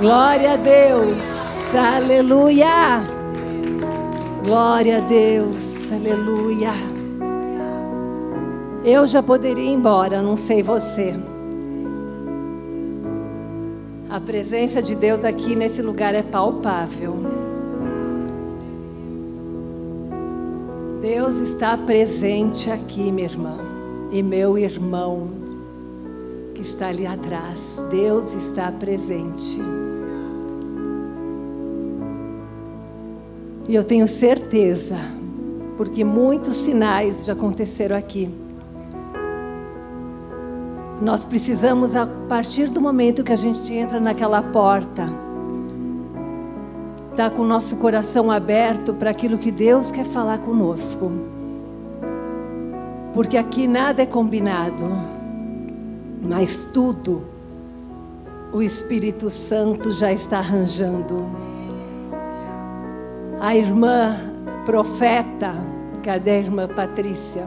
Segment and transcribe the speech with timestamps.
[0.00, 1.18] Glória a Deus,
[1.74, 3.02] aleluia.
[4.44, 5.58] Glória a Deus,
[5.92, 6.70] aleluia.
[8.84, 11.16] Eu já poderia ir embora, não sei você.
[14.08, 17.16] A presença de Deus aqui nesse lugar é palpável.
[21.02, 23.58] Deus está presente aqui, minha irmã,
[24.12, 25.26] e meu irmão
[26.54, 27.58] que está ali atrás.
[27.90, 29.87] Deus está presente.
[33.68, 34.96] E eu tenho certeza,
[35.76, 38.34] porque muitos sinais já aconteceram aqui.
[41.02, 45.02] Nós precisamos, a partir do momento que a gente entra naquela porta,
[47.10, 51.12] estar tá com o nosso coração aberto para aquilo que Deus quer falar conosco.
[53.12, 54.86] Porque aqui nada é combinado,
[56.22, 57.22] mas tudo
[58.50, 61.26] o Espírito Santo já está arranjando
[63.40, 64.16] a irmã
[64.64, 65.54] profeta,
[66.02, 67.46] cadê a irmã Patrícia?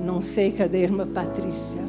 [0.00, 1.88] Não sei cadê a irmã Patrícia.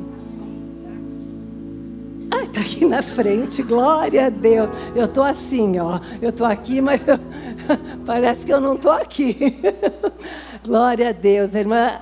[2.31, 4.69] Ah, está aqui na frente, glória a Deus.
[4.95, 5.99] Eu estou assim, ó.
[6.21, 7.17] Eu estou aqui, mas eu...
[8.05, 9.59] parece que eu não estou aqui.
[10.63, 11.55] glória a Deus.
[11.55, 11.99] A irmã,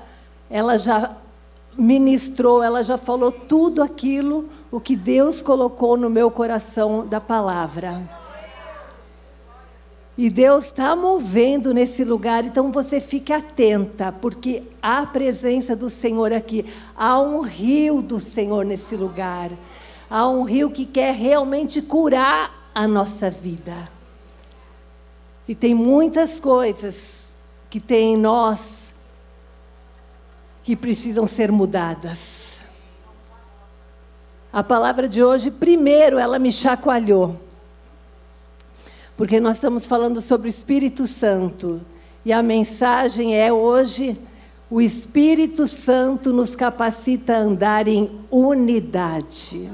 [0.49, 1.15] ela já
[1.77, 8.01] ministrou, ela já falou tudo aquilo, o que Deus colocou no meu coração da palavra.
[10.17, 15.91] E Deus está movendo nesse lugar, então você fique atenta, porque há a presença do
[15.91, 16.65] Senhor aqui.
[16.95, 19.51] Há um rio do Senhor nesse lugar.
[20.09, 23.89] Há um rio que quer realmente curar a nossa vida.
[25.47, 26.95] E tem muitas coisas
[27.69, 28.59] que tem em nós
[30.63, 32.57] que precisam ser mudadas.
[34.51, 37.46] A palavra de hoje, primeiro, ela me chacoalhou
[39.17, 41.81] porque nós estamos falando sobre o Espírito Santo.
[42.23, 44.15] E a mensagem é hoje:
[44.69, 49.69] o Espírito Santo nos capacita a andar em unidade.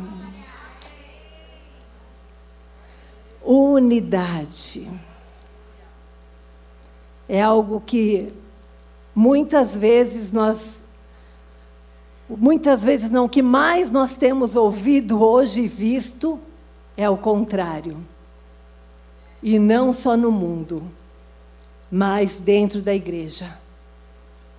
[3.44, 4.90] Unidade.
[7.28, 8.32] É algo que
[9.14, 10.82] muitas vezes nós
[12.30, 16.40] muitas vezes não, o que mais nós temos ouvido hoje e visto
[16.96, 18.13] é o contrário.
[19.44, 20.82] E não só no mundo,
[21.92, 23.56] mas dentro da igreja,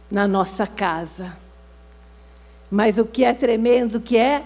[0.09, 1.37] na nossa casa.
[2.71, 4.45] Mas o que é tremendo que é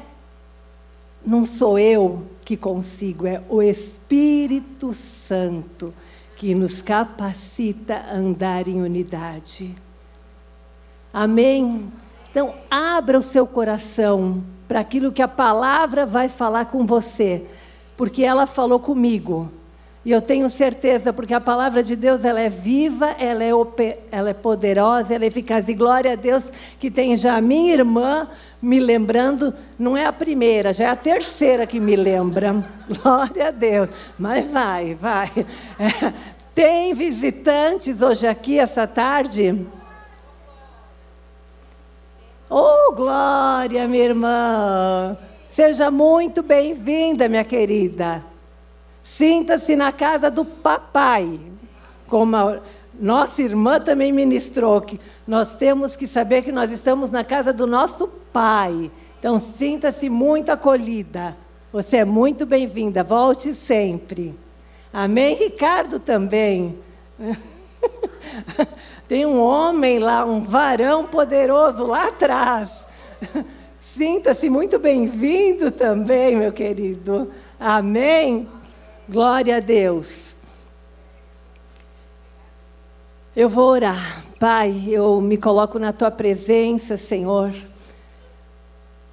[1.26, 4.94] não sou eu que consigo, é o Espírito
[5.28, 5.93] Santo
[6.37, 9.75] que nos capacita a andar em unidade.
[11.12, 11.93] Amém?
[12.31, 17.44] Então, abra o seu coração para aquilo que a palavra vai falar com você,
[17.97, 19.50] porque ela falou comigo.
[20.09, 24.31] E eu tenho certeza, porque a palavra de Deus ela é viva, ela é, ela
[24.31, 25.69] é poderosa, ela é eficaz.
[25.69, 26.45] E glória a Deus
[26.81, 28.27] que tem já a minha irmã
[28.63, 32.65] me lembrando, não é a primeira, já é a terceira que me lembra.
[32.89, 33.91] Glória a Deus.
[34.19, 35.31] Mas vai, vai.
[35.79, 36.13] É.
[36.55, 39.67] Tem visitantes hoje aqui essa tarde?
[42.49, 45.19] Oh, glória, minha irmã.
[45.53, 48.25] Seja muito bem-vinda, minha querida.
[49.17, 51.41] Sinta-se na casa do papai.
[52.07, 52.61] Como a
[52.99, 57.67] nossa irmã também ministrou, que nós temos que saber que nós estamos na casa do
[57.67, 58.91] nosso pai.
[59.19, 61.37] Então, sinta-se muito acolhida.
[61.73, 63.05] Você é muito bem-vinda.
[63.05, 64.35] Volte sempre.
[64.93, 65.35] Amém?
[65.35, 66.79] Ricardo também.
[69.07, 72.71] Tem um homem lá, um varão poderoso lá atrás.
[73.81, 77.31] Sinta-se muito bem-vindo também, meu querido.
[77.59, 78.49] Amém?
[79.09, 80.37] Glória a Deus.
[83.35, 84.23] Eu vou orar.
[84.39, 87.55] Pai, eu me coloco na tua presença, Senhor,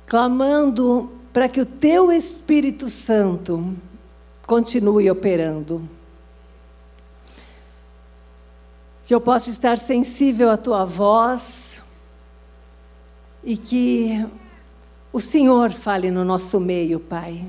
[0.05, 3.73] clamando para que o teu Espírito Santo
[4.45, 5.87] continue operando.
[9.05, 11.81] Que eu possa estar sensível à tua voz
[13.43, 14.27] e que
[15.13, 17.45] o Senhor fale no nosso meio, Pai.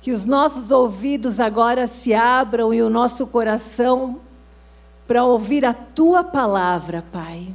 [0.00, 4.20] Que os nossos ouvidos agora se abram e o nosso coração
[5.06, 7.48] para ouvir a tua palavra, Pai.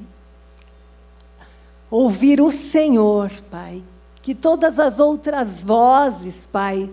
[1.89, 3.83] Ouvir o Senhor, Pai.
[4.21, 6.92] Que todas as outras vozes, Pai,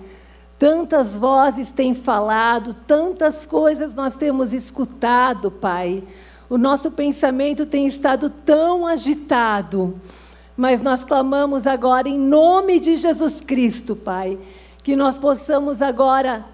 [0.58, 6.02] tantas vozes têm falado, tantas coisas nós temos escutado, Pai.
[6.48, 10.00] O nosso pensamento tem estado tão agitado,
[10.56, 14.38] mas nós clamamos agora em nome de Jesus Cristo, Pai
[14.82, 16.44] que nós possamos agora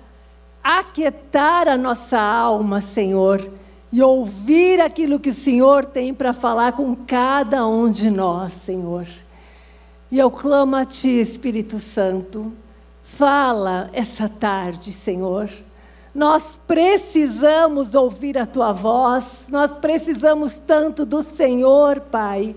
[0.62, 3.40] aquietar a nossa alma, Senhor,
[3.90, 9.06] e ouvir aquilo que o Senhor tem para falar com cada um de nós, Senhor.
[10.10, 12.52] E eu clamo a Ti, Espírito Santo,
[13.02, 15.48] fala essa tarde, Senhor.
[16.14, 22.54] Nós precisamos ouvir a Tua voz, nós precisamos tanto do Senhor, Pai.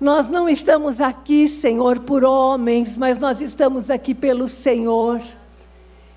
[0.00, 5.20] Nós não estamos aqui, Senhor, por homens, mas nós estamos aqui pelo Senhor.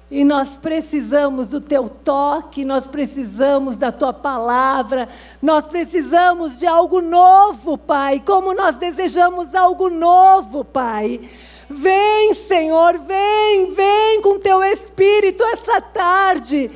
[0.10, 5.10] E nós precisamos do teu toque, nós precisamos da tua palavra,
[5.42, 8.22] nós precisamos de algo novo, Pai.
[8.26, 11.20] Como nós desejamos algo novo, Pai.
[11.70, 16.72] Vem, Senhor, vem, vem com teu espírito essa tarde.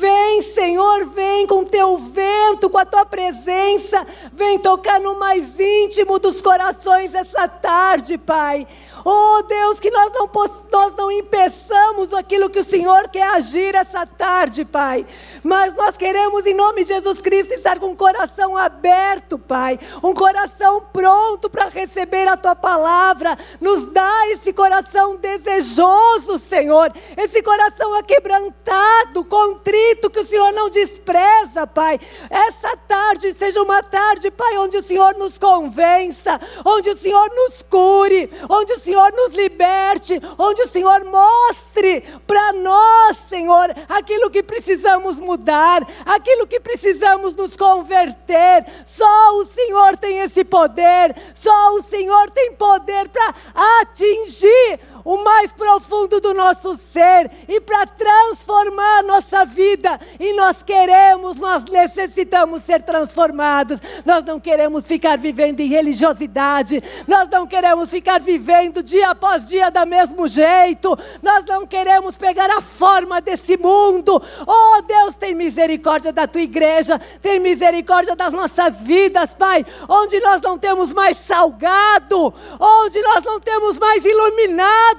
[0.00, 4.06] Vem, Senhor, vem com teu vento, com a tua presença.
[4.32, 8.66] Vem tocar no mais íntimo dos corações essa tarde, Pai.
[9.04, 10.30] Oh Deus, que nós não,
[10.70, 15.06] nós não impeçamos aquilo que o Senhor quer agir essa tarde, Pai.
[15.42, 19.78] Mas nós queremos, em nome de Jesus Cristo, estar com o coração aberto, Pai.
[20.02, 23.38] Um coração pronto para receber a Tua palavra.
[23.60, 26.92] Nos dá esse coração desejoso, Senhor.
[27.16, 31.98] Esse coração aquebrantado, contrito, que o Senhor não despreza, Pai.
[32.28, 37.62] Essa tarde seja uma tarde, Pai, onde o Senhor nos convença, onde o Senhor nos
[37.62, 44.42] cure, onde o Senhor nos liberte, onde o Senhor mostre para nós, Senhor, aquilo que
[44.42, 48.66] precisamos mudar, aquilo que precisamos nos converter.
[48.86, 53.34] Só o Senhor tem esse poder, só o Senhor tem poder para
[53.80, 59.98] atingir o mais profundo do nosso ser e para transformar nossa vida.
[60.18, 63.80] E nós queremos, nós necessitamos ser transformados.
[64.04, 69.70] Nós não queremos ficar vivendo em religiosidade, nós não queremos ficar vivendo dia após dia
[69.70, 74.20] da mesmo jeito, nós não queremos pegar a forma desse mundo.
[74.46, 80.40] Oh Deus, tem misericórdia da tua igreja, tem misericórdia das nossas vidas, Pai, onde nós
[80.40, 84.89] não temos mais salgado, onde nós não temos mais iluminado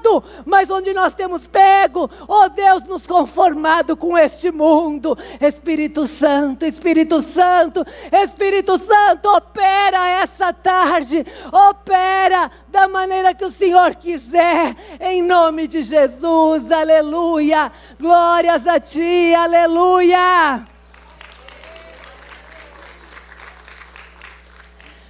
[0.46, 5.18] mas onde nós temos pego, ó oh Deus, nos conformado com este mundo.
[5.40, 13.96] Espírito Santo, Espírito Santo, Espírito Santo, opera essa tarde, opera da maneira que o Senhor
[13.96, 17.72] quiser, em nome de Jesus, aleluia.
[18.00, 20.68] Glórias a Ti, aleluia.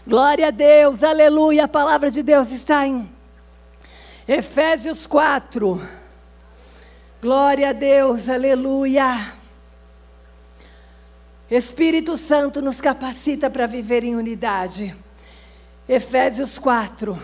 [0.06, 1.66] Glória a Deus, aleluia.
[1.66, 3.07] A palavra de Deus está em
[4.33, 5.81] Efésios 4.
[7.22, 9.33] Glória a Deus, aleluia.
[11.50, 14.95] Espírito Santo nos capacita para viver em unidade.
[15.86, 17.22] Efésios 4.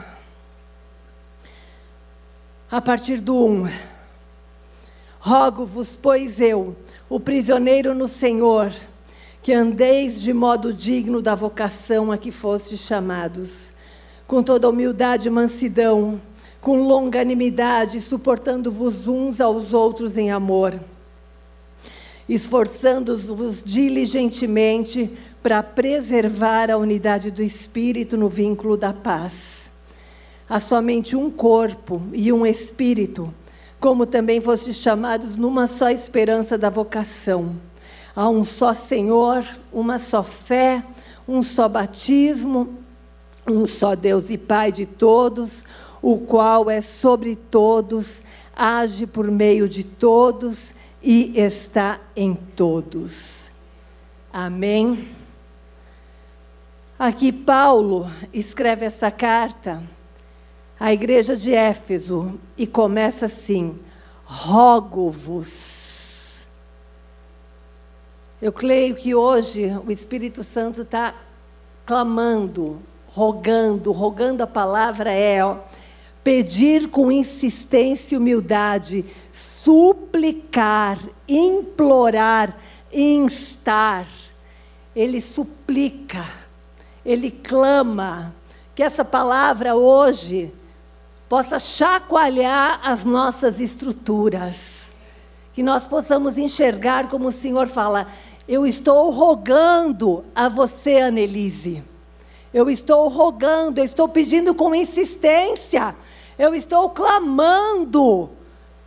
[2.69, 3.71] A partir do 1.
[5.21, 6.75] Rogo-vos, pois eu,
[7.07, 8.73] o prisioneiro no Senhor,
[9.41, 13.71] que andeis de modo digno da vocação a que fostes chamados,
[14.27, 16.21] com toda humildade e mansidão,
[16.67, 20.77] com longanimidade, suportando-vos uns aos outros em amor,
[22.27, 25.09] esforçando-vos diligentemente
[25.41, 29.71] para preservar a unidade do espírito no vínculo da paz.
[30.49, 33.33] Há somente um corpo e um espírito,
[33.79, 37.55] como também fostes chamados numa só esperança da vocação.
[38.13, 40.83] Há um só Senhor, uma só fé,
[41.25, 42.75] um só batismo,
[43.49, 45.63] um só Deus e Pai de todos,
[46.01, 48.21] o qual é sobre todos,
[48.55, 53.51] age por meio de todos e está em todos.
[54.31, 55.07] Amém.
[56.99, 59.83] Aqui Paulo escreve essa carta
[60.79, 63.79] à igreja de Éfeso e começa assim:
[64.25, 65.75] rogo-vos.
[68.41, 71.15] Eu creio que hoje o Espírito Santo está
[71.85, 75.57] clamando, rogando, rogando a palavra é ó,
[76.27, 82.53] pedir com insistência e humildade, suplicar, implorar,
[82.91, 84.05] instar.
[84.93, 86.25] Ele suplica,
[87.05, 88.35] ele clama,
[88.75, 90.53] que essa palavra hoje
[91.29, 94.57] possa chacoalhar as nossas estruturas,
[95.53, 98.05] que nós possamos enxergar como o Senhor fala:
[98.45, 101.81] Eu estou rogando a você, Annelise.
[102.53, 105.95] Eu estou rogando, eu estou pedindo com insistência
[106.37, 108.29] eu estou clamando,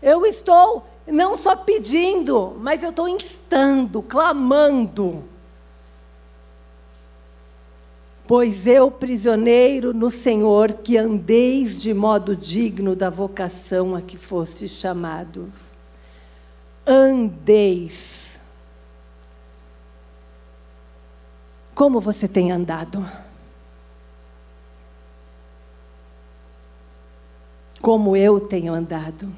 [0.02, 5.24] eu estou não só pedindo, mas eu estou instando, clamando.
[8.26, 14.70] Pois eu, prisioneiro no Senhor, que andeis de modo digno da vocação a que fostes
[14.70, 15.50] chamados.
[16.86, 18.38] Andeis.
[21.74, 23.04] Como você tem andado?
[27.80, 29.28] Como eu tenho andado?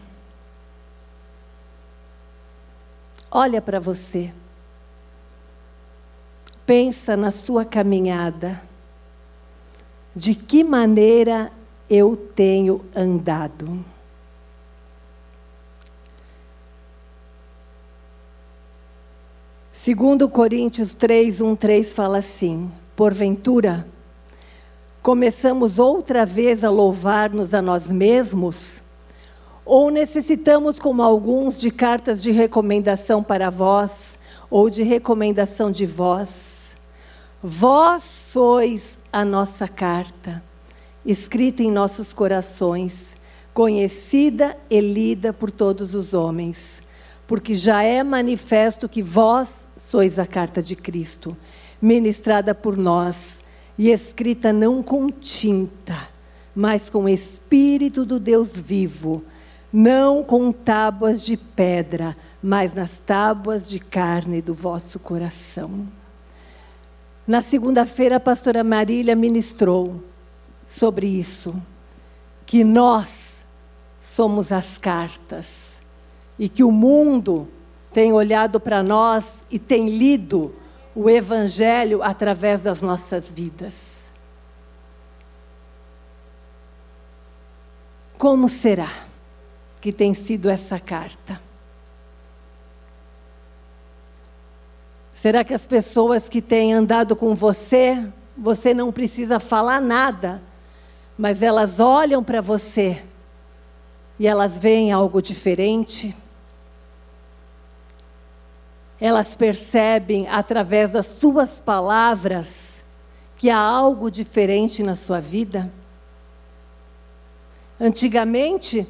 [3.30, 4.32] Olha para você.
[6.66, 8.62] Pensa na sua caminhada
[10.14, 11.50] de que maneira
[11.88, 13.84] eu tenho andado.
[19.72, 23.86] Segundo Coríntios 3, 1, 3 fala assim: Porventura,
[25.02, 28.80] começamos outra vez a louvar-nos a nós mesmos?
[29.64, 33.90] Ou necessitamos, como alguns, de cartas de recomendação para vós,
[34.48, 36.76] ou de recomendação de vós?
[37.42, 40.42] Vós sois a nossa carta,
[41.04, 43.16] escrita em nossos corações,
[43.52, 46.80] conhecida e lida por todos os homens,
[47.26, 51.36] porque já é manifesto que vós sois a carta de Cristo,
[51.80, 53.41] ministrada por nós
[53.78, 56.08] e escrita não com tinta,
[56.54, 59.22] mas com o Espírito do Deus vivo,
[59.72, 65.86] não com tábuas de pedra, mas nas tábuas de carne do vosso coração.
[67.26, 70.02] Na segunda-feira, a pastora Marília ministrou
[70.66, 71.54] sobre isso,
[72.44, 73.08] que nós
[74.02, 75.80] somos as cartas
[76.38, 77.48] e que o mundo
[77.92, 80.54] tem olhado para nós e tem lido
[80.94, 83.72] o Evangelho através das nossas vidas.
[88.18, 88.90] Como será
[89.80, 91.40] que tem sido essa carta?
[95.14, 98.06] Será que as pessoas que têm andado com você,
[98.36, 100.42] você não precisa falar nada,
[101.16, 103.02] mas elas olham para você
[104.18, 106.14] e elas veem algo diferente?
[109.02, 112.84] Elas percebem através das suas palavras
[113.36, 115.68] que há algo diferente na sua vida?
[117.80, 118.86] Antigamente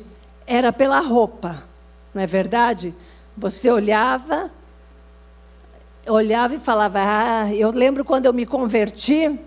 [0.47, 1.64] era pela roupa,
[2.12, 2.95] não é verdade?
[3.35, 4.50] Você olhava
[6.07, 9.40] olhava e falava: Ah, eu lembro quando eu me converti,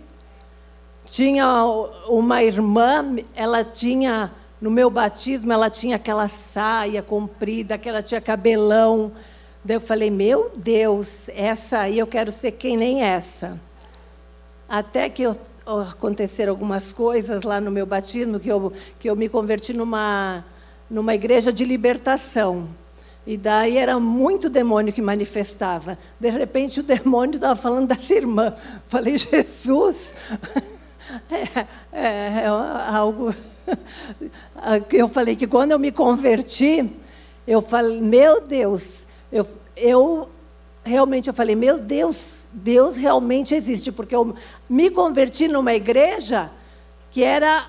[1.05, 1.63] tinha
[2.07, 8.19] uma irmã, ela tinha, no meu batismo, ela tinha aquela saia comprida, que ela tinha
[8.19, 9.11] cabelão.
[9.65, 13.59] Daí eu falei: Meu Deus, essa aí eu quero ser quem nem essa.
[14.69, 19.27] Até que eu, aconteceram algumas coisas lá no meu batismo, que eu, que eu me
[19.27, 20.45] converti numa,
[20.87, 22.69] numa igreja de libertação.
[23.25, 25.97] E daí era muito demônio que manifestava.
[26.19, 28.53] De repente o demônio estava falando dessa irmã.
[28.87, 30.13] Falei, Jesus,
[31.31, 33.33] é, é, é algo.
[34.93, 36.87] Eu falei que quando eu me converti,
[37.47, 39.04] eu falei, meu Deus,
[39.35, 40.29] eu, eu
[40.83, 44.35] realmente eu falei, meu Deus, Deus realmente existe, porque eu
[44.69, 46.49] me converti numa igreja
[47.11, 47.67] que era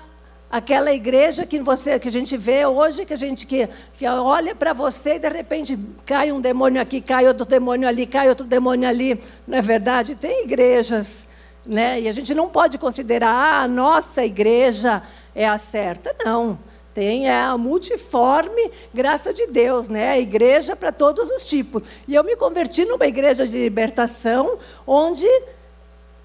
[0.49, 4.55] Aquela igreja que você que a gente vê hoje, que a gente que, que olha
[4.55, 8.45] para você e de repente cai um demônio aqui, cai outro demônio ali, cai outro
[8.45, 9.21] demônio ali.
[9.45, 10.15] Não é verdade?
[10.15, 11.27] Tem igrejas,
[11.65, 11.99] né?
[11.99, 15.03] E a gente não pode considerar ah, a nossa igreja
[15.35, 16.57] é a certa, não.
[16.97, 20.09] Tem é a multiforme graça de Deus, né?
[20.09, 21.83] A igreja para todos os tipos.
[22.07, 25.27] E eu me converti numa igreja de libertação onde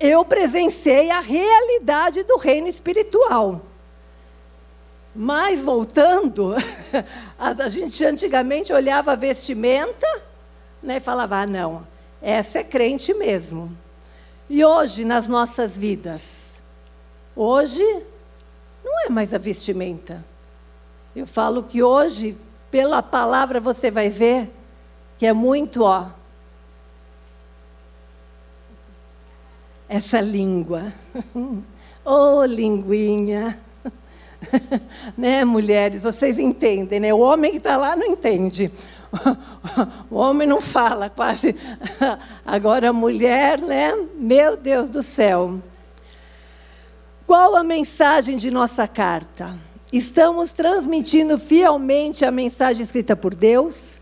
[0.01, 3.61] eu presenciei a realidade do reino espiritual.
[5.15, 6.55] Mas voltando,
[7.39, 10.23] a gente antigamente olhava a vestimenta
[10.83, 11.87] né, e falava: ah, não,
[12.23, 13.77] essa é crente mesmo.
[14.49, 16.23] E hoje, nas nossas vidas,
[17.37, 17.85] hoje
[18.83, 20.32] não é mais a vestimenta.
[21.15, 22.37] Eu falo que hoje,
[22.71, 24.51] pela palavra, você vai ver
[25.19, 26.09] que é muito, ó.
[29.89, 30.93] Essa língua.
[32.05, 33.57] Oh, linguinha.
[35.17, 36.03] né, mulheres?
[36.03, 37.15] Vocês entendem, né?
[37.15, 38.73] O homem que está lá não entende.
[40.11, 41.55] O homem não fala quase.
[42.45, 43.95] Agora a mulher, né?
[44.17, 45.61] Meu Deus do céu.
[47.25, 49.57] Qual a mensagem de nossa carta?
[49.93, 54.01] Estamos transmitindo fielmente a mensagem escrita por Deus?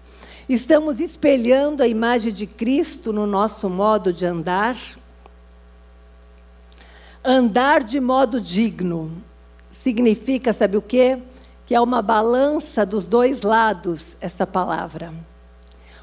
[0.48, 4.78] Estamos espelhando a imagem de Cristo no nosso modo de andar?
[7.24, 9.20] Andar de modo digno
[9.82, 11.18] significa, sabe o quê?
[11.66, 15.12] Que é uma balança dos dois lados, essa palavra.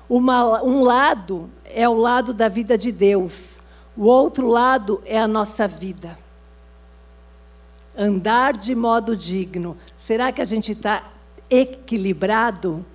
[0.10, 3.54] Uma, um lado é o lado da vida de Deus,
[3.96, 6.27] o outro lado é a nossa vida.
[7.98, 9.76] Andar de modo digno.
[10.06, 11.04] Será que a gente está
[11.50, 12.86] equilibrado?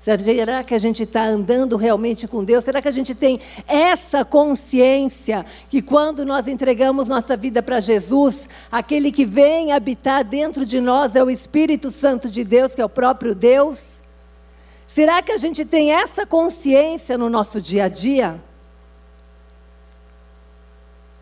[0.00, 2.64] Será que a gente está andando realmente com Deus?
[2.64, 3.38] Será que a gente tem
[3.68, 10.64] essa consciência que quando nós entregamos nossa vida para Jesus, aquele que vem habitar dentro
[10.64, 13.78] de nós é o Espírito Santo de Deus, que é o próprio Deus?
[14.88, 18.40] Será que a gente tem essa consciência no nosso dia a dia?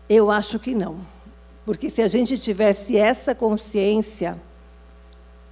[0.07, 1.18] Eu acho que não.
[1.69, 4.41] Porque se a gente tivesse essa consciência,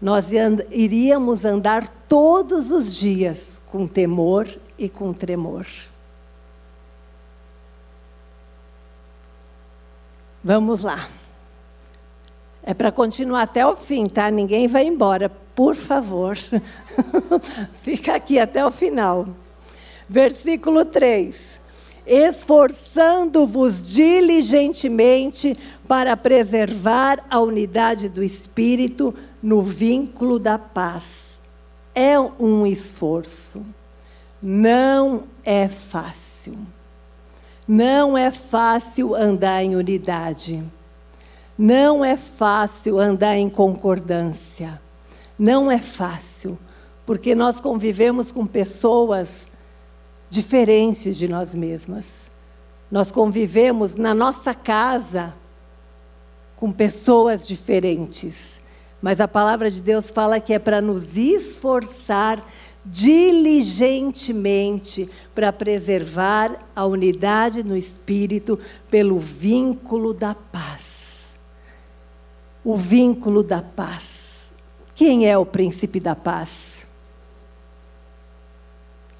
[0.01, 0.25] nós
[0.71, 4.47] iríamos andar todos os dias com temor
[4.79, 5.67] e com tremor.
[10.43, 11.07] Vamos lá.
[12.63, 14.31] É para continuar até o fim, tá?
[14.31, 16.35] Ninguém vai embora, por favor.
[17.83, 19.27] Fica aqui até o final.
[20.09, 21.56] Versículo 3
[22.07, 31.03] esforçando-vos diligentemente para preservar a unidade do espírito no vínculo da paz.
[31.93, 33.65] É um esforço.
[34.41, 36.57] Não é fácil.
[37.67, 40.63] Não é fácil andar em unidade.
[41.57, 44.79] Não é fácil andar em concordância.
[45.37, 46.57] Não é fácil,
[47.05, 49.47] porque nós convivemos com pessoas
[50.29, 52.05] diferentes de nós mesmas.
[52.89, 55.35] Nós convivemos na nossa casa
[56.55, 58.61] com pessoas diferentes.
[59.01, 62.43] Mas a palavra de Deus fala que é para nos esforçar
[62.89, 68.57] diligentemente para preservar a unidade no espírito
[68.89, 70.83] pelo vínculo da paz.
[72.63, 74.47] O vínculo da paz.
[74.95, 76.76] Quem é o príncipe da paz?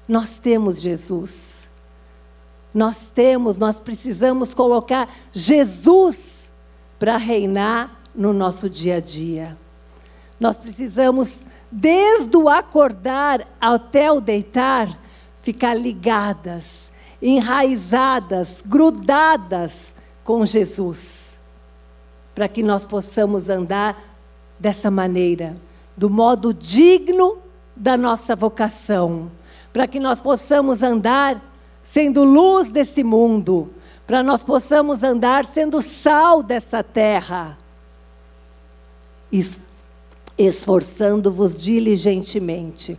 [0.08, 1.58] Nós temos Jesus.
[2.72, 6.18] Nós temos, nós precisamos colocar Jesus
[6.98, 9.56] para reinar no nosso dia a dia.
[10.40, 11.30] Nós precisamos,
[11.70, 14.98] desde o acordar até o deitar,
[15.40, 16.64] ficar ligadas,
[17.20, 21.38] enraizadas, grudadas com Jesus,
[22.34, 24.16] para que nós possamos andar
[24.58, 25.56] dessa maneira,
[25.96, 27.38] do modo digno
[27.74, 29.30] da nossa vocação
[29.72, 31.40] para que nós possamos andar
[31.84, 33.72] sendo luz desse mundo,
[34.06, 37.58] para nós possamos andar sendo sal dessa terra,
[40.36, 42.98] esforçando-vos diligentemente.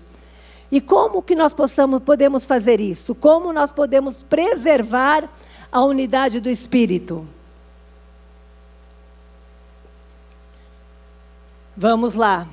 [0.71, 3.15] E como que nós possamos, podemos fazer isso?
[3.15, 5.27] Como nós podemos preservar
[5.71, 7.27] a unidade do Espírito?
[11.75, 12.47] Vamos lá.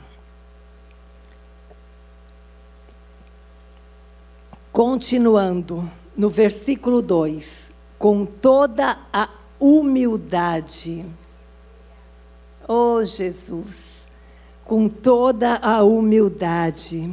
[4.77, 9.27] Continuando, no versículo 2: com toda a
[9.59, 11.03] humildade.
[12.69, 14.07] Oh, Jesus,
[14.67, 17.11] com toda a humildade.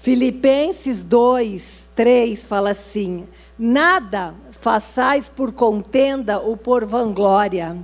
[0.00, 3.26] Filipenses 2, 3 fala assim:
[3.58, 7.74] Nada façais por contenda ou por vanglória,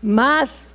[0.00, 0.74] mas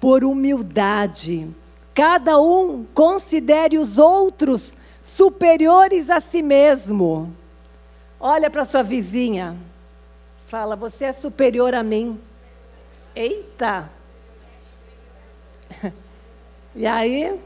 [0.00, 1.46] por humildade.
[1.92, 4.79] Cada um considere os outros
[5.16, 7.34] superiores a si mesmo.
[8.18, 9.56] Olha para sua vizinha.
[10.46, 12.20] Fala, você é superior a mim.
[13.14, 13.90] Eita!
[16.72, 17.36] E aí,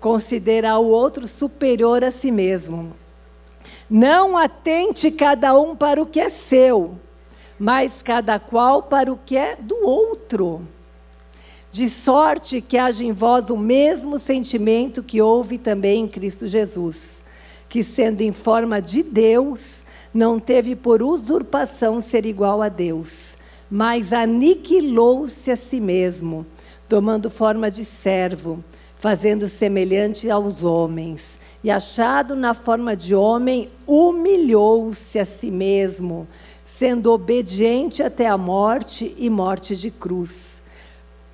[0.00, 2.92] considerar o outro superior a si mesmo.
[3.88, 6.98] Não atente cada um para o que é seu,
[7.56, 10.66] mas cada qual para o que é do outro
[11.74, 17.20] de sorte que haja em vós o mesmo sentimento que houve também em Cristo Jesus,
[17.68, 19.82] que sendo em forma de Deus,
[20.14, 23.10] não teve por usurpação ser igual a Deus,
[23.68, 26.46] mas aniquilou-se a si mesmo,
[26.88, 28.62] tomando forma de servo,
[28.96, 31.22] fazendo semelhante aos homens,
[31.64, 36.28] e achado na forma de homem, humilhou-se a si mesmo,
[36.64, 40.53] sendo obediente até a morte e morte de cruz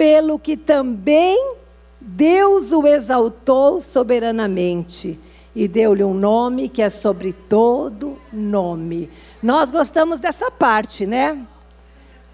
[0.00, 1.56] pelo que também
[2.00, 5.20] Deus o exaltou soberanamente
[5.54, 9.10] e deu-lhe um nome que é sobre todo nome.
[9.42, 11.46] Nós gostamos dessa parte, né?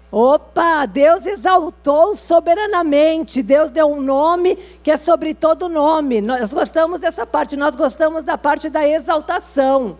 [0.09, 6.21] Opa, Deus exaltou soberanamente, Deus deu um nome que é sobre todo nome.
[6.21, 9.97] Nós gostamos dessa parte, nós gostamos da parte da exaltação.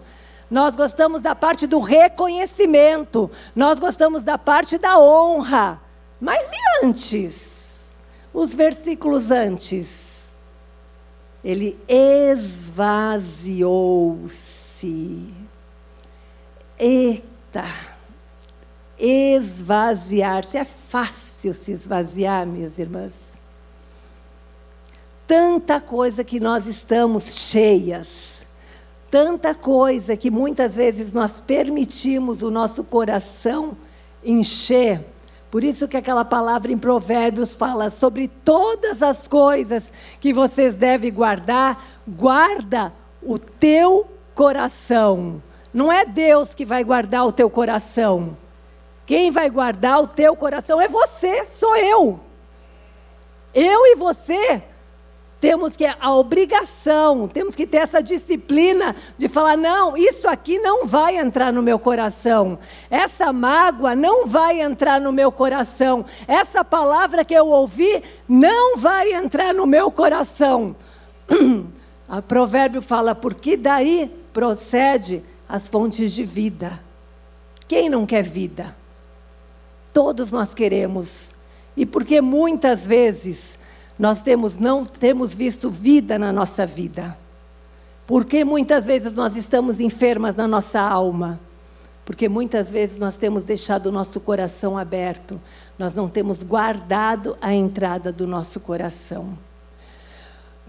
[0.50, 5.82] Nós gostamos da parte do reconhecimento, nós gostamos da parte da honra.
[6.22, 7.47] Mas e antes?
[8.34, 10.08] Os versículos antes.
[11.44, 12.54] Ele esvaziou-se.
[16.80, 17.98] Eita!
[19.00, 20.58] esvaziar-se.
[20.58, 23.14] É fácil se esvaziar, minhas irmãs.
[25.28, 28.08] Tanta coisa que nós estamos cheias,
[29.12, 33.78] tanta coisa que muitas vezes nós permitimos o nosso coração
[34.24, 35.02] encher.
[35.50, 41.12] Por isso que aquela palavra em Provérbios fala sobre todas as coisas que vocês devem
[41.12, 45.42] guardar, guarda o teu coração.
[45.74, 48.38] Não é Deus que vai guardar o teu coração.
[49.06, 52.20] Quem vai guardar o teu coração é você, sou eu.
[53.54, 54.62] Eu e você
[55.48, 60.86] temos que a obrigação, temos que ter essa disciplina de falar não, isso aqui não
[60.86, 62.60] vai entrar no meu coração.
[62.90, 66.04] Essa mágoa não vai entrar no meu coração.
[66.28, 70.76] Essa palavra que eu ouvi não vai entrar no meu coração.
[72.10, 76.80] O provérbio fala porque daí procede as fontes de vida.
[77.68, 78.76] Quem não quer vida?
[79.94, 81.34] Todos nós queremos.
[81.76, 83.57] E porque muitas vezes
[83.98, 87.18] nós temos não temos visto vida na nossa vida.
[88.06, 91.40] Porque muitas vezes nós estamos enfermas na nossa alma.
[92.06, 95.42] Porque muitas vezes nós temos deixado o nosso coração aberto,
[95.78, 99.38] nós não temos guardado a entrada do nosso coração.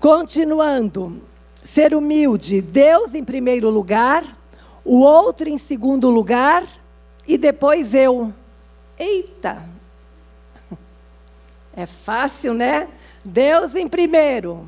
[0.01, 1.23] Continuando,
[1.63, 4.25] ser humilde, Deus em primeiro lugar,
[4.85, 6.65] o outro em segundo lugar
[7.25, 8.33] e depois eu.
[8.99, 9.65] Eita!
[11.73, 12.89] É fácil, né?
[13.25, 14.67] Deus em primeiro,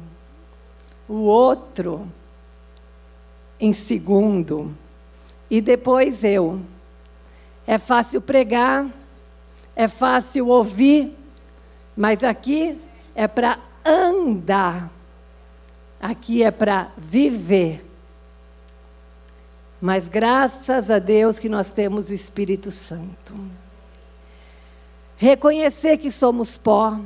[1.08, 2.06] o outro
[3.58, 4.74] em segundo
[5.50, 6.60] e depois eu.
[7.66, 8.86] É fácil pregar,
[9.76, 11.16] é fácil ouvir,
[11.96, 12.80] mas aqui
[13.14, 14.90] é para andar.
[16.00, 17.84] Aqui é para viver.
[19.80, 23.34] Mas graças a Deus que nós temos o Espírito Santo.
[25.16, 26.98] Reconhecer que somos pó,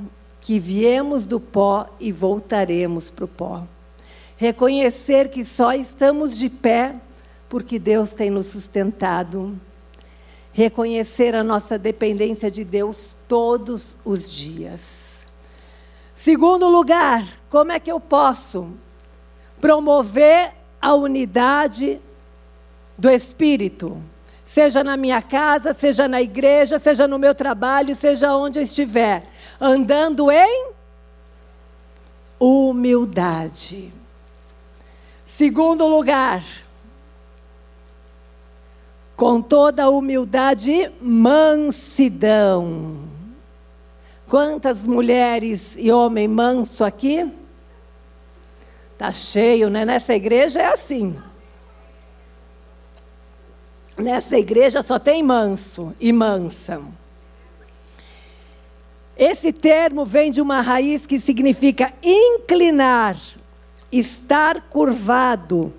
[0.45, 3.63] que viemos do pó e voltaremos para o pó.
[4.37, 6.97] Reconhecer que só estamos de pé
[7.49, 9.59] porque Deus tem nos sustentado.
[10.53, 14.83] Reconhecer a nossa dependência de Deus todos os dias.
[16.15, 18.69] Segundo lugar, como é que eu posso
[19.63, 21.99] promover a unidade
[22.99, 23.97] do Espírito,
[24.45, 29.27] seja na minha casa, seja na igreja, seja no meu trabalho, seja onde eu estiver,
[29.65, 30.73] andando em
[32.39, 33.91] humildade.
[35.25, 36.45] Segundo lugar,
[39.17, 42.99] com toda humildade e mansidão.
[44.29, 47.33] Quantas mulheres e homem manso aqui?
[48.99, 49.87] Tá cheio, né?
[49.87, 51.17] Nessa igreja é assim.
[53.97, 56.83] Nessa igreja só tem manso e mansa.
[59.17, 63.17] Esse termo vem de uma raiz que significa inclinar,
[63.91, 65.73] estar curvado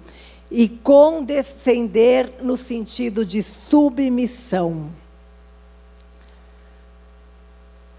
[0.50, 4.90] e condescender no sentido de submissão.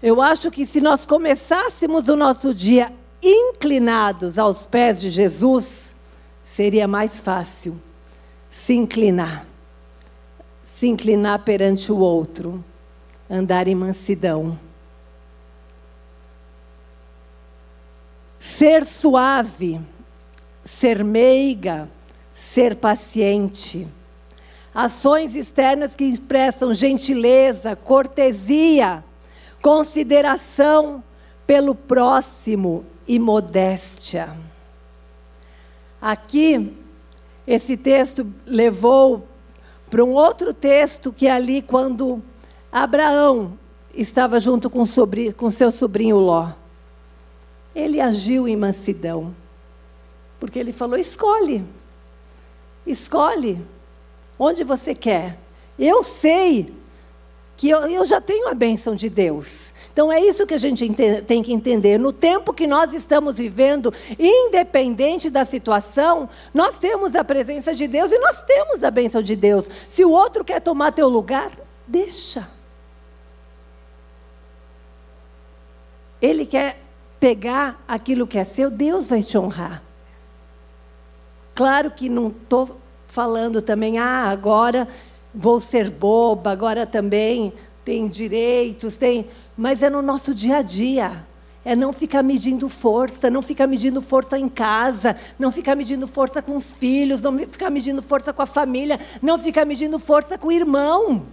[0.01, 5.93] Eu acho que se nós começássemos o nosso dia inclinados aos pés de Jesus,
[6.45, 7.79] seria mais fácil
[8.49, 9.45] se inclinar
[10.77, 12.63] se inclinar perante o outro,
[13.27, 14.59] andar em mansidão.
[18.55, 19.79] Ser suave,
[20.63, 21.87] ser meiga,
[22.33, 23.87] ser paciente.
[24.73, 29.03] Ações externas que expressam gentileza, cortesia,
[29.61, 31.03] consideração
[31.45, 34.29] pelo próximo e modéstia.
[36.01, 36.75] Aqui,
[37.45, 39.27] esse texto levou
[39.89, 42.23] para um outro texto que é ali quando
[42.71, 43.57] Abraão
[43.93, 44.83] estava junto com,
[45.35, 46.49] com seu sobrinho Ló.
[47.77, 49.35] Ele agiu em mansidão,
[50.39, 51.63] porque ele falou: escolhe,
[52.87, 53.63] escolhe
[54.39, 55.37] onde você quer.
[55.77, 56.73] Eu sei
[57.55, 59.67] que eu, eu já tenho a bênção de Deus.
[59.93, 60.91] Então é isso que a gente
[61.27, 61.99] tem que entender.
[61.99, 68.11] No tempo que nós estamos vivendo, independente da situação, nós temos a presença de Deus
[68.11, 69.67] e nós temos a bênção de Deus.
[69.87, 71.51] Se o outro quer tomar teu lugar,
[71.87, 72.47] deixa.
[76.19, 76.86] Ele quer
[77.19, 79.81] pegar aquilo que é seu, Deus vai te honrar.
[81.55, 82.77] Claro que não estou
[83.07, 84.87] falando também, ah, agora
[85.33, 87.53] vou ser boba, agora também
[87.83, 89.27] tem direitos, tem
[89.57, 91.25] mas é no nosso dia a dia.
[91.65, 96.41] É não ficar medindo força, não ficar medindo força em casa, não ficar medindo força
[96.41, 100.47] com os filhos, não ficar medindo força com a família, não ficar medindo força com
[100.47, 101.25] o irmão.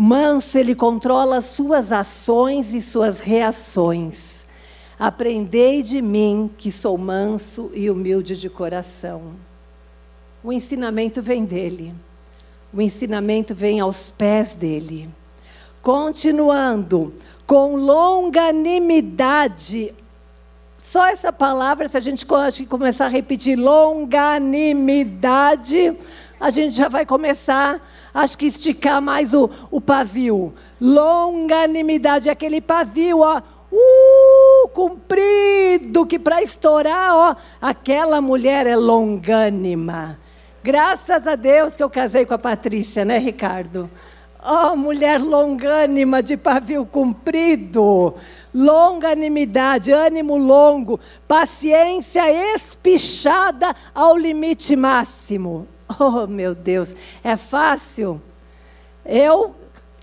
[0.00, 4.32] Manso, ele controla suas ações e suas reações.
[4.98, 9.32] Aprendei de mim, que sou manso e humilde de coração.
[10.44, 11.92] O ensinamento vem dele.
[12.72, 15.08] O ensinamento vem aos pés dele.
[15.82, 17.12] Continuando,
[17.46, 19.94] com longanimidade.
[20.78, 22.26] Só essa palavra, se a gente
[22.66, 25.96] começar a repetir longanimidade,
[26.40, 27.80] a gente já vai começar,
[28.12, 30.52] acho que esticar mais o, o pavio.
[30.80, 33.40] Longanimidade, aquele pavio, ó,
[33.72, 40.18] uh, comprido, que para estourar, ó, aquela mulher é longânima.
[40.62, 43.90] Graças a Deus que eu casei com a Patrícia, né, Ricardo?
[44.44, 48.14] Oh, mulher longânima de pavio comprido,
[48.52, 50.98] longanimidade, ânimo longo,
[51.28, 52.24] paciência
[52.56, 55.68] espichada ao limite máximo.
[55.98, 58.20] Oh, meu Deus, é fácil?
[59.04, 59.54] Eu,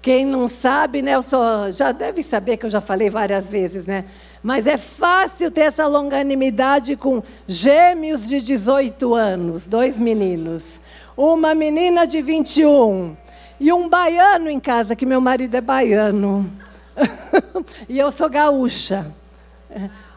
[0.02, 3.86] quem não sabe, né, eu sou, já deve saber que eu já falei várias vezes,
[3.86, 4.06] né?
[4.41, 10.80] Mas é fácil ter essa longanimidade com gêmeos de 18 anos, dois meninos.
[11.17, 13.15] Uma menina de 21
[13.60, 16.49] e um baiano em casa, que meu marido é baiano.
[17.89, 19.13] e eu sou gaúcha.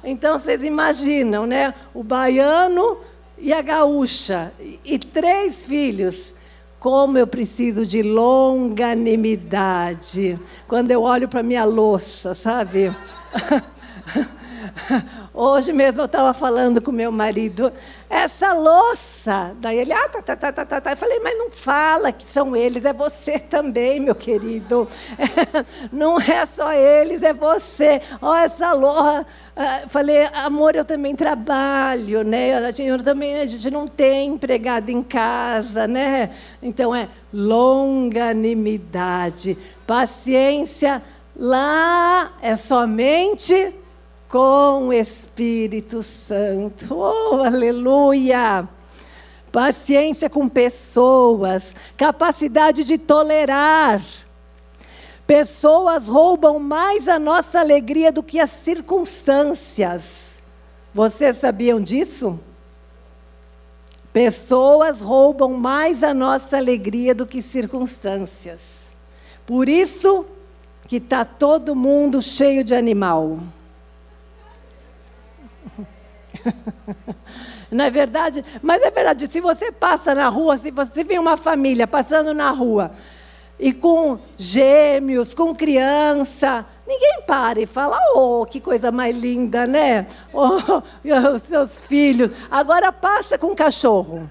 [0.04, 1.74] Então vocês imaginam, né?
[1.92, 2.98] O baiano
[3.42, 4.50] e a gaúcha.
[4.84, 6.32] E, três filhos.
[6.78, 10.38] Como eu preciso de longanimidade.
[10.66, 12.90] Quando eu olho para minha louça, sabe?
[15.34, 17.72] Hoje mesmo eu estava falando com meu marido,
[18.08, 19.56] essa louça.
[19.58, 20.92] Daí ele, ah, tá, tá, tá, tá, tá, tá.
[20.92, 24.86] Eu falei, mas não fala que são eles, é você também, meu querido.
[25.92, 28.00] não é só eles, é você.
[28.20, 29.26] Ó, oh, essa louça.
[29.56, 32.56] Uh, falei, amor, eu também trabalho, né?
[32.56, 36.30] A gente, eu também, a gente não tem empregado em casa, né?
[36.62, 41.02] Então é longanimidade, paciência.
[41.34, 43.72] Lá é somente
[44.32, 46.86] com o Espírito Santo.
[46.94, 48.66] Oh, aleluia!
[49.52, 54.02] Paciência com pessoas, capacidade de tolerar.
[55.26, 60.30] Pessoas roubam mais a nossa alegria do que as circunstâncias.
[60.94, 62.40] Vocês sabiam disso?
[64.14, 68.62] Pessoas roubam mais a nossa alegria do que circunstâncias.
[69.44, 70.24] Por isso
[70.88, 73.38] que está todo mundo cheio de animal.
[77.70, 78.44] Não é verdade?
[78.60, 82.50] Mas é verdade, se você passa na rua, se você vê uma família passando na
[82.50, 82.92] rua
[83.58, 90.06] e com gêmeos, com criança, ninguém para e fala: "Oh, que coisa mais linda, né?
[90.32, 90.82] Oh,
[91.34, 92.30] os seus filhos".
[92.50, 94.30] Agora passa com cachorro.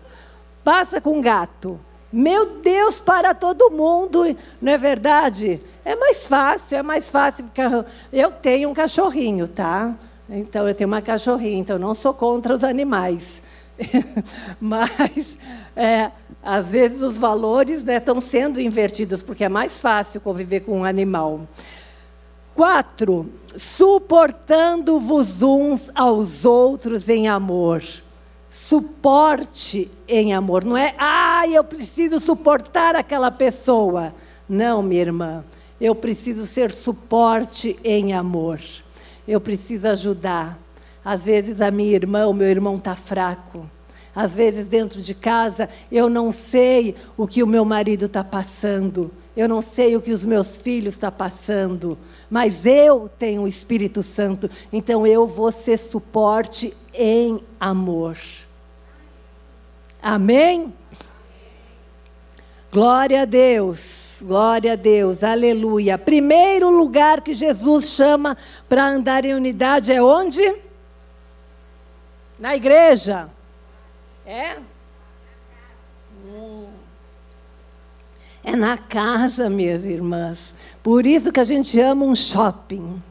[0.63, 1.79] Passa com gato.
[2.13, 5.61] Meu Deus, para todo mundo, não é verdade?
[5.83, 7.85] É mais fácil, é mais fácil ficar.
[8.11, 9.95] Eu tenho um cachorrinho, tá?
[10.33, 13.41] Então, eu tenho uma cachorrinha, então não sou contra os animais.
[14.61, 15.37] Mas,
[15.75, 16.09] é,
[16.41, 20.85] às vezes, os valores né, estão sendo invertidos, porque é mais fácil conviver com um
[20.85, 21.41] animal.
[22.55, 27.83] Quatro, suportando-vos uns aos outros em amor.
[28.49, 30.63] Suporte em amor.
[30.63, 34.13] Não é, ah, eu preciso suportar aquela pessoa.
[34.47, 35.43] Não, minha irmã.
[35.79, 38.61] Eu preciso ser suporte em amor
[39.27, 40.59] eu preciso ajudar.
[41.03, 43.69] Às vezes a minha irmã, o meu irmão está fraco.
[44.15, 49.11] Às vezes dentro de casa eu não sei o que o meu marido está passando.
[49.35, 51.97] Eu não sei o que os meus filhos estão tá passando.
[52.29, 54.49] Mas eu tenho o Espírito Santo.
[54.71, 58.17] Então eu vou ser suporte em amor.
[60.01, 60.73] Amém?
[62.71, 64.00] Glória a Deus.
[64.23, 65.97] Glória a Deus, aleluia.
[65.97, 68.37] Primeiro lugar que Jesus chama
[68.69, 70.57] para andar em unidade é onde?
[72.37, 73.29] Na igreja.
[74.23, 74.57] É?
[76.23, 76.67] Hum.
[78.43, 80.53] É na casa, minhas irmãs.
[80.83, 83.01] Por isso que a gente ama um shopping.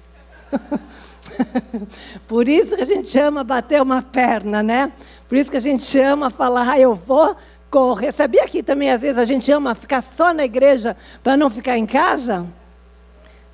[2.29, 4.92] Por isso que a gente ama bater uma perna, né?
[5.29, 7.37] Por isso que a gente ama falar, ah, eu vou
[7.70, 8.12] correr.
[8.12, 11.78] Sabia que também às vezes a gente ama ficar só na igreja para não ficar
[11.78, 12.46] em casa?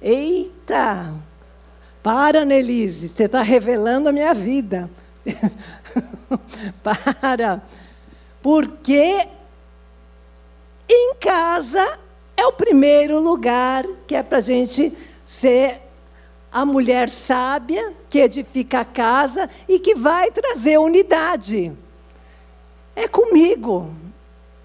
[0.00, 1.14] Eita!
[2.02, 4.88] Para, Nelise, você está revelando a minha vida.
[6.83, 7.62] para.
[8.40, 9.26] Porque
[10.88, 11.98] em casa
[12.37, 15.83] é o primeiro lugar que é para a gente ser
[16.52, 21.72] a mulher sábia que edifica a casa e que vai trazer unidade.
[22.94, 23.90] É comigo.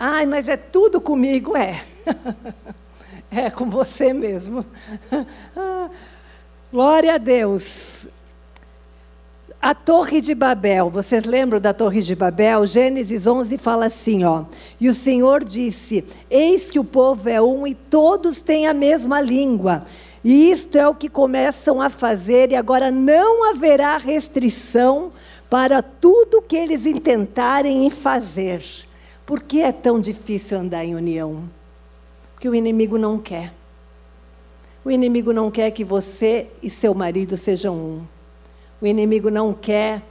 [0.04, 1.86] Ai, mas é tudo comigo, é.
[3.34, 4.66] É com você mesmo.
[6.70, 8.08] Glória a Deus.
[9.62, 12.68] A Torre de Babel, vocês lembram da Torre de Babel?
[12.68, 14.44] Gênesis 11 fala assim, ó.
[14.82, 19.22] E o Senhor disse: Eis que o povo é um e todos têm a mesma
[19.22, 19.86] língua.
[20.26, 25.14] E isto é o que começam a fazer, e agora não haverá restrição
[25.50, 28.91] para tudo que eles intentarem fazer.
[29.32, 31.50] Por que é tão difícil andar em união?
[32.34, 33.54] Porque o inimigo não quer.
[34.84, 38.02] O inimigo não quer que você e seu marido sejam um.
[38.82, 40.02] O inimigo não quer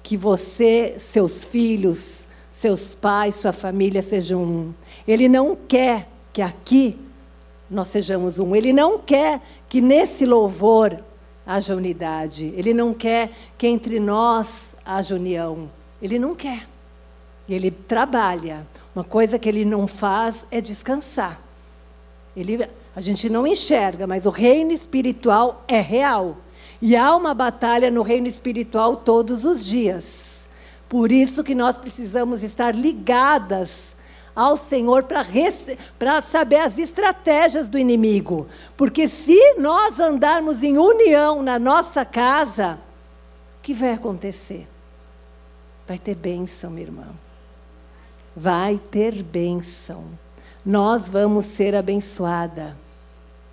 [0.00, 2.20] que você, seus filhos,
[2.52, 4.72] seus pais, sua família sejam um.
[5.08, 6.96] Ele não quer que aqui
[7.68, 8.54] nós sejamos um.
[8.54, 10.96] Ele não quer que nesse louvor
[11.44, 12.54] haja unidade.
[12.56, 15.68] Ele não quer que entre nós haja união.
[16.00, 16.77] Ele não quer.
[17.48, 18.66] E ele trabalha.
[18.94, 21.40] Uma coisa que ele não faz é descansar.
[22.36, 26.36] Ele, a gente não enxerga, mas o reino espiritual é real.
[26.80, 30.42] E há uma batalha no reino espiritual todos os dias.
[30.88, 33.88] Por isso que nós precisamos estar ligadas
[34.34, 35.04] ao Senhor
[35.98, 38.46] para saber as estratégias do inimigo.
[38.76, 42.78] Porque se nós andarmos em união na nossa casa,
[43.58, 44.68] o que vai acontecer?
[45.86, 47.06] Vai ter bênção, minha irmã.
[48.40, 50.04] Vai ter bênção.
[50.64, 52.76] Nós vamos ser abençoada.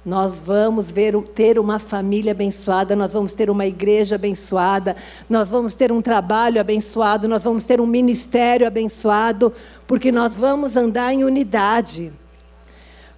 [0.06, 4.96] Nós vamos ver, ter uma família abençoada, nós vamos ter uma igreja abençoada,
[5.28, 9.52] nós vamos ter um trabalho abençoado, nós vamos ter um ministério abençoado,
[9.88, 12.14] porque nós vamos andar em unidade.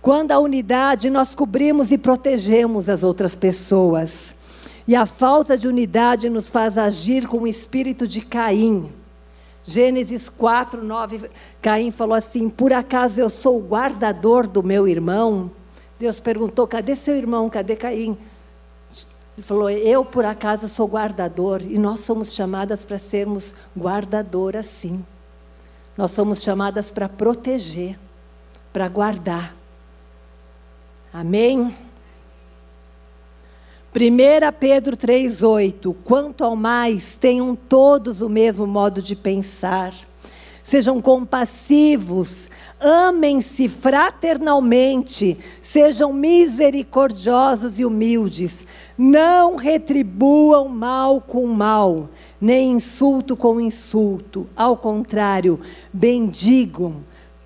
[0.02, 4.34] Quando a unidade, nós cobrimos e protegemos as outras pessoas.
[4.88, 8.90] E a falta de unidade nos faz agir com o espírito de Caim.
[9.68, 11.30] Gênesis 4, 9,
[11.62, 15.52] Caim falou assim: Por acaso eu sou o guardador do meu irmão?
[16.00, 17.50] Deus perguntou: cadê seu irmão?
[17.50, 18.18] Cadê Caim?
[19.36, 21.62] Ele falou: Eu, por acaso, sou guardador.
[21.62, 25.06] E nós somos chamadas para sermos guardadoras, sim.
[25.98, 28.00] Nós somos chamadas para proteger,
[28.72, 29.54] para guardar.
[31.12, 31.76] Amém?
[34.00, 39.92] 1 Pedro 3,8: Quanto ao mais, tenham todos o mesmo modo de pensar.
[40.64, 42.48] Sejam compassivos,
[42.80, 52.08] amem-se fraternalmente, sejam misericordiosos e humildes, não retribuam mal com mal,
[52.40, 55.60] nem insulto com insulto, ao contrário,
[55.92, 56.98] bendigam,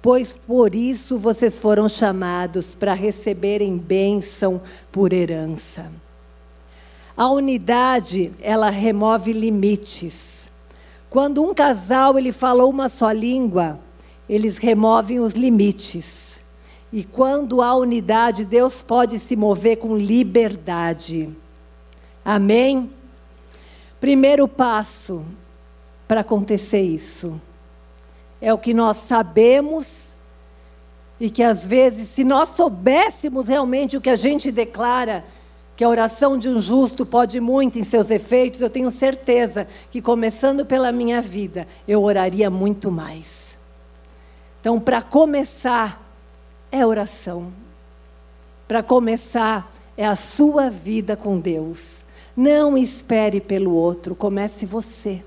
[0.01, 4.59] pois por isso vocês foram chamados para receberem bênção
[4.91, 6.00] por herança.
[7.21, 10.39] A unidade, ela remove limites.
[11.07, 13.79] Quando um casal ele falou uma só língua,
[14.27, 16.31] eles removem os limites.
[16.91, 21.29] E quando há unidade, Deus pode se mover com liberdade.
[22.25, 22.89] Amém?
[23.99, 25.23] Primeiro passo
[26.07, 27.39] para acontecer isso
[28.41, 29.85] é o que nós sabemos
[31.19, 35.23] e que às vezes, se nós soubéssemos realmente o que a gente declara,
[35.81, 39.99] que a oração de um justo pode muito em seus efeitos, eu tenho certeza que
[39.99, 43.57] começando pela minha vida, eu oraria muito mais.
[44.59, 45.99] Então, para começar,
[46.71, 47.51] é oração.
[48.67, 52.05] Para começar, é a sua vida com Deus.
[52.37, 55.23] Não espere pelo outro, comece você.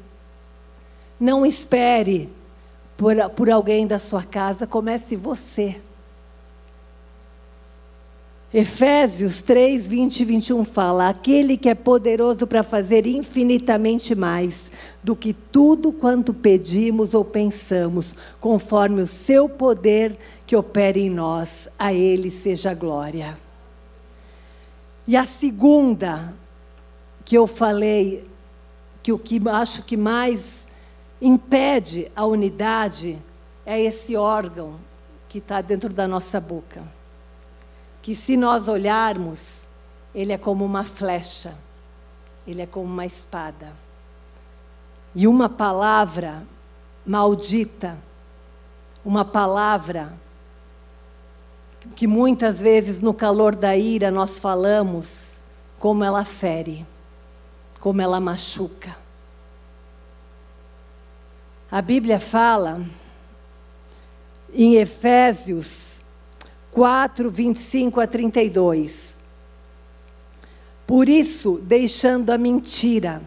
[1.19, 2.29] Não espere
[2.97, 5.83] por, por alguém da sua casa, comece você.
[8.57, 14.55] Efésios 3, 20 e 21 fala: Aquele que é poderoso para fazer infinitamente mais
[15.03, 21.69] do que tudo quanto pedimos ou pensamos, conforme o seu poder que opera em nós.
[21.77, 23.37] A Ele seja a glória.
[25.05, 26.33] E a segunda
[27.25, 28.25] que eu falei,
[29.03, 30.65] que o que acho que mais
[31.21, 33.19] impede a unidade
[33.67, 34.77] é esse órgão
[35.29, 36.85] que está dentro da nossa boca.
[38.05, 39.41] Que se nós olharmos,
[40.15, 41.57] ele é como uma flecha,
[42.47, 43.73] ele é como uma espada.
[45.15, 46.43] E uma palavra
[47.07, 47.97] maldita,
[49.03, 50.13] uma palavra
[51.97, 55.31] que muitas vezes no calor da ira nós falamos,
[55.79, 56.87] como ela fere,
[57.81, 58.95] como ela machuca.
[61.71, 62.85] A Bíblia fala
[64.53, 65.84] em Efésios
[66.75, 69.17] 4, 25 a 32.
[70.87, 73.23] Por isso, deixando a mentira,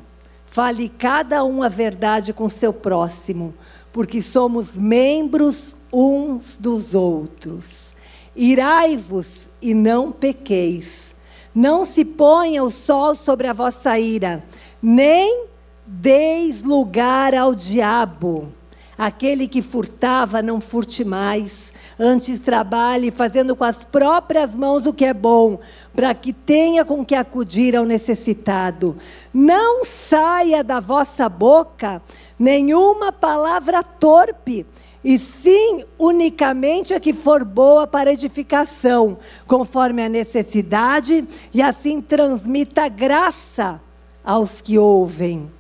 [0.57, 3.53] Fale cada um a verdade com seu próximo,
[3.91, 7.91] porque somos membros uns dos outros.
[8.35, 11.13] Irai-vos e não pequeis.
[11.53, 14.43] Não se ponha o sol sobre a vossa ira,
[14.81, 15.45] nem
[15.85, 18.51] deis lugar ao diabo.
[18.97, 21.66] Aquele que furtava, não furte mais.
[21.99, 25.59] Antes trabalhe fazendo com as próprias mãos o que é bom,
[25.95, 28.95] para que tenha com que acudir ao necessitado.
[29.33, 32.01] Não saia da vossa boca
[32.37, 34.63] nenhuma palavra torpe,
[35.03, 39.17] e sim unicamente a que for boa para edificação,
[39.47, 43.81] conforme a necessidade, e assim transmita graça
[44.23, 45.51] aos que ouvem.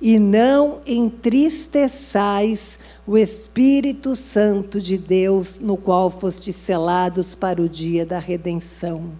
[0.00, 2.78] E não entristeçais
[3.08, 9.12] o Espírito Santo de Deus, no qual fostes selados para o dia da redenção.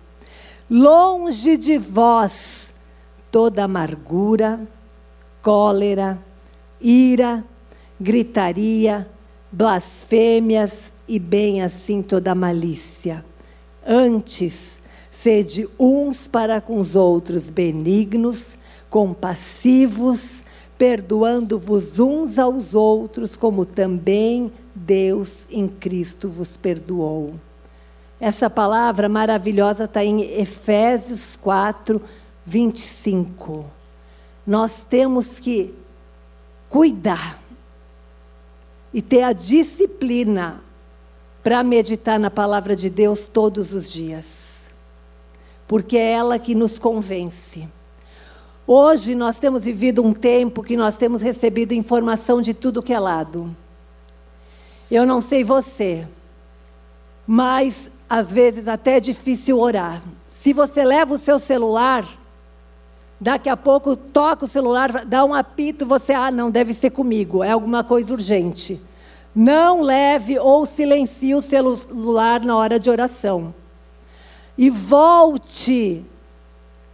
[0.71, 2.69] Longe de vós
[3.33, 4.61] toda amargura,
[5.41, 6.19] cólera,
[6.79, 7.43] ira,
[7.99, 9.09] gritaria,
[9.51, 13.25] blasfêmias e bem assim toda malícia.
[13.87, 18.49] Antes, sede uns para com os outros benignos,
[18.91, 20.38] compassivos,
[20.79, 27.35] perdoando-vos uns aos outros, como também Deus em Cristo vos perdoou.
[28.21, 32.01] Essa palavra maravilhosa está em Efésios 4,
[32.47, 33.65] 25.
[34.47, 35.75] Nós temos que
[36.69, 37.41] cuidar
[38.95, 40.63] e ter a disciplina
[41.43, 44.27] para meditar na palavra de Deus todos os dias.
[45.67, 47.69] Porque é ela que nos convence.
[48.71, 53.01] Hoje nós temos vivido um tempo que nós temos recebido informação de tudo que é
[53.01, 53.57] lado.
[54.91, 56.07] Eu não sei você,
[57.27, 60.03] mas às vezes até é difícil orar.
[60.29, 62.07] Se você leva o seu celular,
[63.21, 67.43] Daqui a pouco toca o celular, dá um apito, você, ah, não, deve ser comigo,
[67.43, 68.81] é alguma coisa urgente.
[69.35, 73.53] Não leve ou silencie o celular na hora de oração.
[74.57, 76.05] E volte,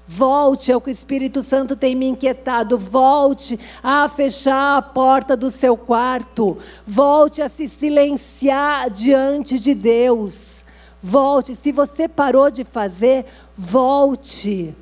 [0.07, 2.79] volte, é o que o Espírito Santo tem me inquietado.
[2.79, 6.59] Volte a fechar a porta do seu quarto.
[6.87, 10.55] Volte a se silenciar diante de Deus.
[11.03, 13.27] Volte, se você parou de fazer,
[13.57, 14.75] volte.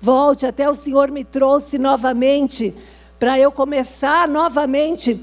[0.00, 2.74] Volte, até o Senhor me trouxe novamente
[3.18, 5.20] para eu começar novamente.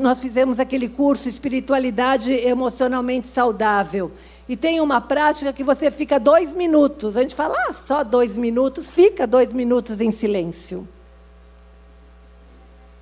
[0.00, 4.12] nós fizemos aquele curso Espiritualidade Emocionalmente Saudável.
[4.48, 7.16] E tem uma prática que você fica dois minutos.
[7.16, 8.90] A gente fala, ah, só dois minutos.
[8.90, 10.86] Fica dois minutos em silêncio.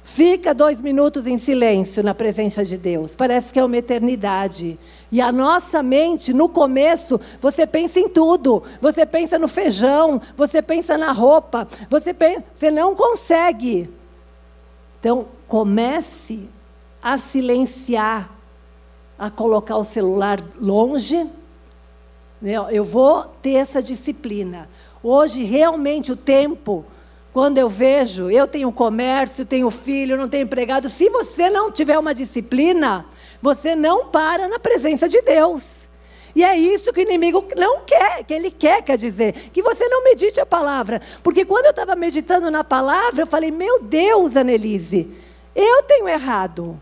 [0.05, 3.15] Fica dois minutos em silêncio na presença de Deus.
[3.15, 4.79] Parece que é uma eternidade.
[5.11, 8.63] E a nossa mente, no começo, você pensa em tudo.
[8.81, 13.89] Você pensa no feijão, você pensa na roupa, você, pensa, você não consegue.
[15.01, 16.49] Então, comece
[17.03, 18.31] a silenciar,
[19.23, 21.25] a colocar o celular longe.
[22.73, 24.69] Eu vou ter essa disciplina.
[25.01, 26.85] Hoje, realmente, o tempo
[27.33, 31.97] quando eu vejo, eu tenho comércio, tenho filho, não tenho empregado, se você não tiver
[31.99, 33.07] uma disciplina,
[33.41, 35.63] você não para na presença de Deus.
[36.35, 39.89] E é isso que o inimigo não quer, que ele quer, quer dizer, que você
[39.89, 41.01] não medite a palavra.
[41.23, 45.09] Porque quando eu estava meditando na palavra, eu falei, meu Deus, Annelise,
[45.55, 46.79] eu tenho errado.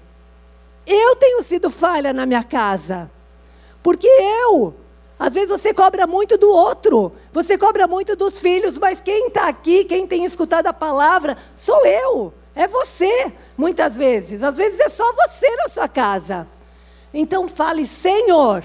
[0.86, 3.10] Eu tenho sido falha na minha casa.
[3.82, 4.74] Porque eu
[5.20, 9.48] às vezes você cobra muito do outro, você cobra muito dos filhos, mas quem está
[9.48, 14.42] aqui, quem tem escutado a palavra, sou eu, é você, muitas vezes.
[14.42, 16.48] Às vezes é só você na sua casa.
[17.12, 18.64] Então fale, Senhor.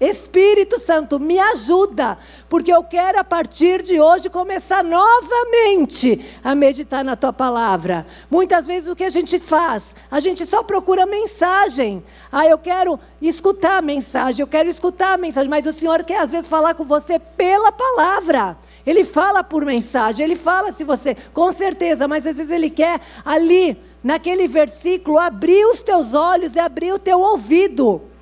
[0.00, 2.18] Espírito Santo, me ajuda,
[2.48, 8.04] porque eu quero a partir de hoje começar novamente a meditar na tua palavra.
[8.28, 9.84] Muitas vezes o que a gente faz?
[10.10, 12.02] A gente só procura mensagem.
[12.32, 16.20] Ah, eu quero escutar a mensagem, eu quero escutar a mensagem, mas o Senhor quer
[16.20, 18.58] às vezes falar com você pela palavra.
[18.84, 23.00] Ele fala por mensagem, ele fala se você, com certeza, mas às vezes ele quer
[23.24, 28.12] ali, naquele versículo, abrir os teus olhos e abrir o teu ouvido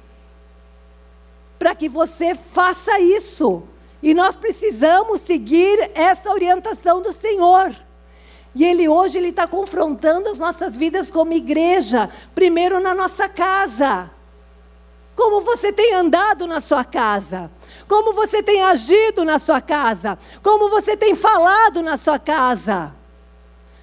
[1.62, 3.62] para que você faça isso.
[4.02, 7.72] E nós precisamos seguir essa orientação do Senhor.
[8.52, 14.10] E Ele hoje ele está confrontando as nossas vidas como igreja, primeiro na nossa casa.
[15.14, 17.48] Como você tem andado na sua casa?
[17.86, 20.18] Como você tem agido na sua casa?
[20.42, 22.92] Como você tem falado na sua casa?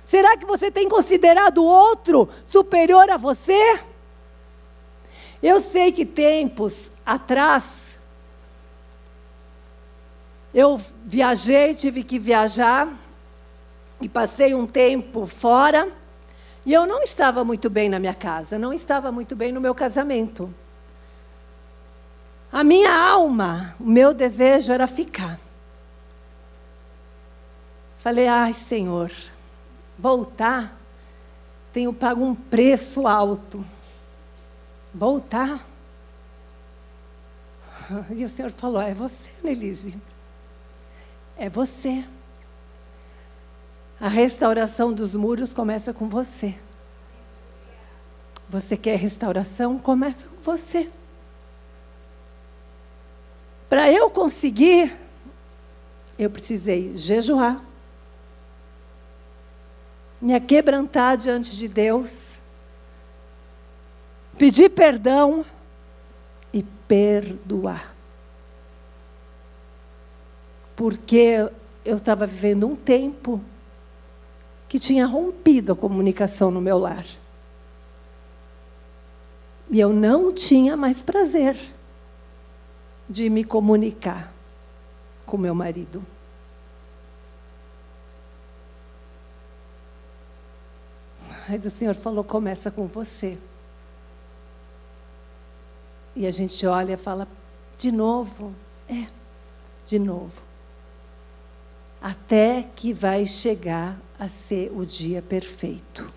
[0.03, 3.79] Será que você tem considerado o outro superior a você?
[5.41, 7.97] Eu sei que tempos atrás,
[10.53, 12.89] eu viajei, tive que viajar
[14.01, 15.91] e passei um tempo fora.
[16.65, 19.73] E eu não estava muito bem na minha casa, não estava muito bem no meu
[19.73, 20.53] casamento.
[22.51, 25.39] A minha alma, o meu desejo era ficar.
[27.99, 29.11] Falei, ai Senhor,
[29.97, 30.77] voltar,
[31.71, 33.63] tenho pago um preço alto.
[34.93, 35.65] Voltar.
[38.15, 39.99] E o Senhor falou: é você, Nelise.
[41.35, 42.03] É você.
[43.99, 46.55] A restauração dos muros começa com você.
[48.47, 49.77] Você quer restauração?
[49.77, 50.89] Começa com você.
[53.69, 54.97] Para eu conseguir,
[56.17, 57.63] eu precisei jejuar,
[60.19, 62.28] me aquebrantar diante de Deus,
[64.39, 65.45] pedir perdão
[66.53, 67.93] e perdoar.
[70.77, 71.49] Porque
[71.83, 73.41] eu estava vivendo um tempo
[74.69, 77.05] que tinha rompido a comunicação no meu lar.
[79.69, 81.57] E eu não tinha mais prazer
[83.09, 84.33] de me comunicar
[85.25, 86.01] com meu marido.
[91.49, 93.37] Mas o Senhor falou: começa com você.
[96.15, 97.27] E a gente olha e fala:
[97.77, 98.53] de novo?
[98.87, 99.05] É,
[99.85, 100.41] de novo.
[102.01, 106.11] Até que vai chegar a ser o dia perfeito.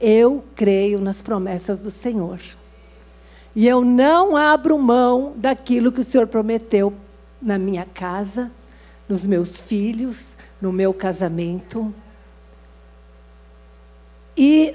[0.00, 2.40] Eu creio nas promessas do Senhor.
[3.54, 6.94] E eu não abro mão daquilo que o Senhor prometeu
[7.42, 8.50] na minha casa,
[9.08, 11.92] nos meus filhos, no meu casamento.
[14.36, 14.74] E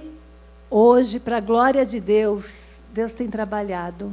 [0.70, 2.65] hoje, para a glória de Deus,
[2.96, 4.10] Deus tem trabalhado,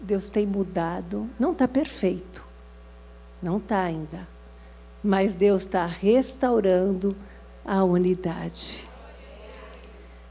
[0.00, 1.28] Deus tem mudado.
[1.38, 2.42] Não está perfeito,
[3.42, 4.26] não está ainda.
[5.04, 7.14] Mas Deus está restaurando
[7.62, 8.88] a unidade.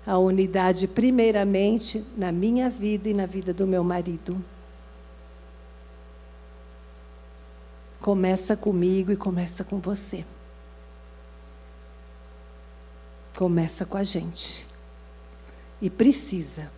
[0.03, 4.43] A unidade, primeiramente, na minha vida e na vida do meu marido.
[7.99, 10.25] Começa comigo e começa com você
[13.35, 14.67] começa com a gente.
[15.81, 16.71] E precisa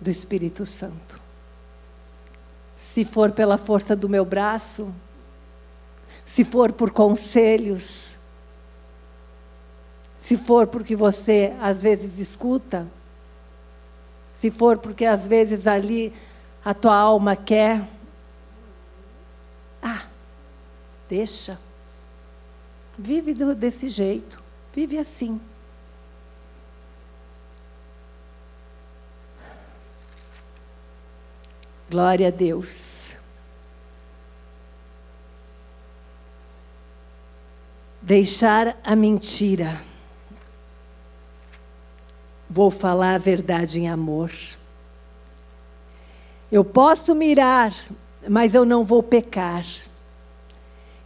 [0.00, 1.20] do Espírito Santo.
[2.76, 4.94] Se for pela força do meu braço,
[6.24, 8.10] se for por conselhos,
[10.18, 12.86] se for porque você às vezes escuta,
[14.34, 16.12] se for porque às vezes ali
[16.64, 17.86] a tua alma quer,
[19.82, 20.02] ah,
[21.08, 21.58] deixa.
[22.98, 24.42] Vive desse jeito.
[24.74, 25.40] Vive assim.
[31.90, 33.14] Glória a Deus.
[38.00, 39.80] Deixar a mentira.
[42.48, 44.30] Vou falar a verdade em amor.
[46.52, 47.74] Eu posso mirar,
[48.28, 49.64] mas eu não vou pecar.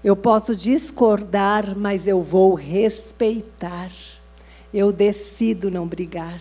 [0.02, 3.90] Eu posso discordar, mas eu vou respeitar.
[4.72, 6.40] Eu decido não brigar.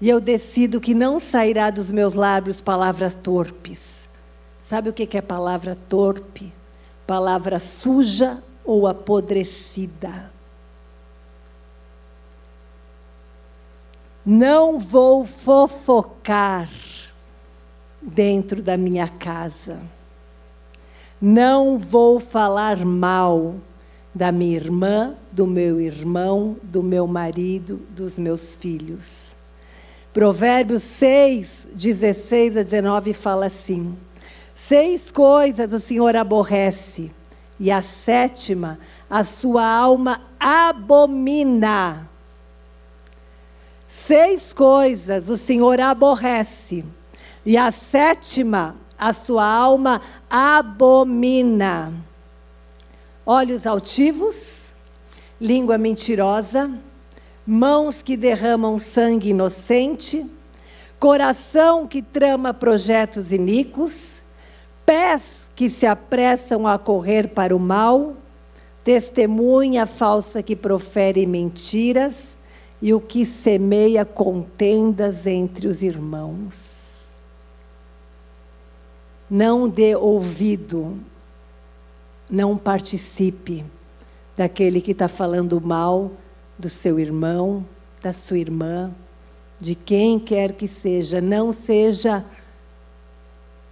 [0.00, 3.80] E eu decido que não sairá dos meus lábios palavras torpes.
[4.64, 6.52] Sabe o que é palavra torpe?
[7.06, 10.30] Palavra suja ou apodrecida.
[14.24, 16.70] Não vou fofocar
[18.00, 19.80] dentro da minha casa.
[21.20, 23.56] Não vou falar mal
[24.14, 29.29] da minha irmã, do meu irmão, do meu marido, dos meus filhos.
[30.12, 33.96] Provérbios 6, 16 a 19 fala assim:
[34.54, 37.12] Seis coisas o Senhor aborrece,
[37.60, 42.08] e a sétima a sua alma abomina.
[43.88, 46.84] Seis coisas o Senhor aborrece,
[47.46, 51.94] e a sétima a sua alma abomina.
[53.24, 54.74] Olhos altivos,
[55.40, 56.68] língua mentirosa,
[57.50, 60.24] mãos que derramam sangue inocente,
[61.00, 64.22] coração que trama projetos iníquos,
[64.86, 65.22] pés
[65.56, 68.14] que se apressam a correr para o mal,
[68.84, 72.14] testemunha falsa que profere mentiras
[72.80, 76.54] e o que semeia contendas entre os irmãos.
[79.28, 80.96] Não dê ouvido,
[82.30, 83.64] não participe
[84.36, 86.12] daquele que está falando mal
[86.60, 87.64] do seu irmão,
[88.02, 88.92] da sua irmã,
[89.58, 91.20] de quem quer que seja.
[91.20, 92.24] Não seja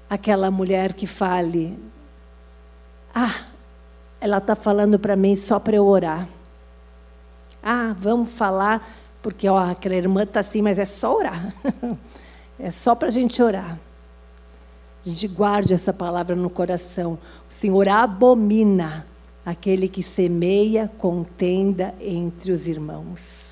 [0.09, 1.79] aquela mulher que fale:
[3.15, 3.45] Ah,
[4.21, 6.27] ela está falando para mim só para eu orar.
[7.63, 8.89] Ah, vamos falar,
[9.23, 11.55] porque ó, aquela irmã está assim, mas é só orar.
[12.61, 13.79] É só para a gente orar.
[15.07, 17.17] A gente guarde essa palavra no coração.
[17.49, 19.07] O Senhor abomina
[19.49, 23.49] aquele que semeia contenda entre os irmãos.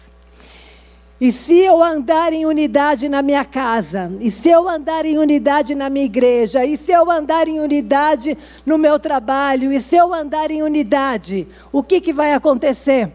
[1.18, 5.74] E se eu andar em unidade na minha casa, e se eu andar em unidade
[5.74, 8.36] na minha igreja, e se eu andar em unidade
[8.66, 13.10] no meu trabalho, e se eu andar em unidade, o que, que vai acontecer?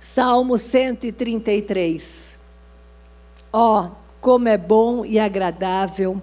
[0.00, 2.36] Salmo 133.
[3.52, 3.90] Ó, oh,
[4.20, 6.20] como é bom e agradável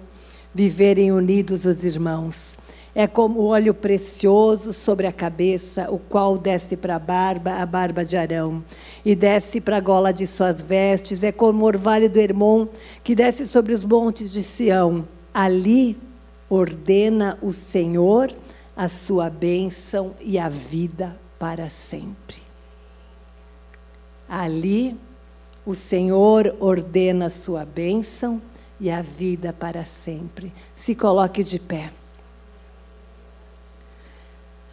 [0.54, 2.51] viverem unidos os irmãos.
[2.94, 8.04] É como óleo precioso sobre a cabeça, o qual desce para a barba, a barba
[8.04, 8.62] de Arão,
[9.02, 11.22] e desce para a gola de suas vestes.
[11.22, 12.66] É como o orvalho do Hermon,
[13.02, 15.08] que desce sobre os montes de Sião.
[15.32, 15.98] Ali
[16.50, 18.30] ordena o Senhor
[18.76, 22.42] a sua bênção e a vida para sempre.
[24.28, 24.96] Ali,
[25.64, 28.40] o Senhor ordena a sua bênção
[28.80, 30.52] e a vida para sempre.
[30.74, 31.90] Se coloque de pé.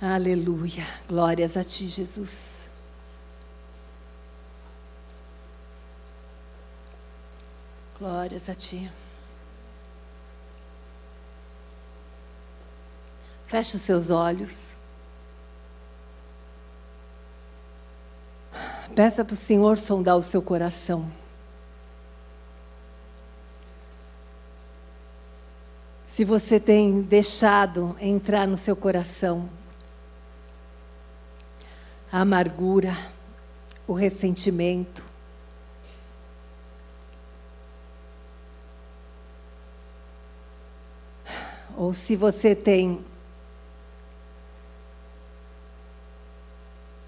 [0.02, 0.88] Aleluia.
[1.10, 2.70] Glórias a ti, Jesus.
[8.00, 8.90] Glórias a ti.
[13.46, 14.70] Feche os seus olhos.
[18.96, 21.12] Peça para o Senhor sondar o seu coração.
[26.08, 29.59] Se você tem deixado entrar no seu coração
[32.12, 32.98] a amargura,
[33.88, 35.04] o ressentimento,
[41.80, 43.04] ou se você tem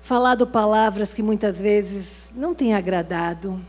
[0.02, 3.60] falado palavras que muitas vezes não têm agradado.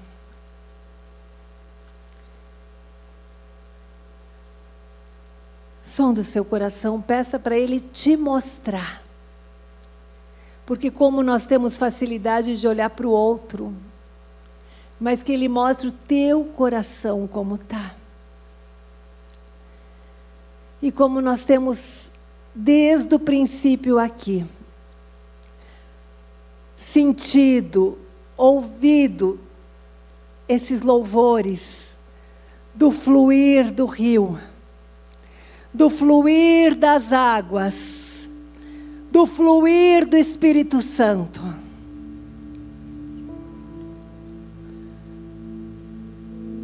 [5.82, 9.02] Som do seu coração, peça para Ele te mostrar.
[10.72, 13.74] Porque, como nós temos facilidade de olhar para o outro,
[14.98, 17.94] mas que Ele mostre o teu coração como está.
[20.80, 22.08] E como nós temos
[22.54, 24.46] desde o princípio aqui,
[26.74, 27.98] sentido,
[28.34, 29.38] ouvido
[30.48, 31.84] esses louvores
[32.72, 34.40] do fluir do rio,
[35.70, 38.01] do fluir das águas,
[39.12, 41.40] do fluir do Espírito Santo.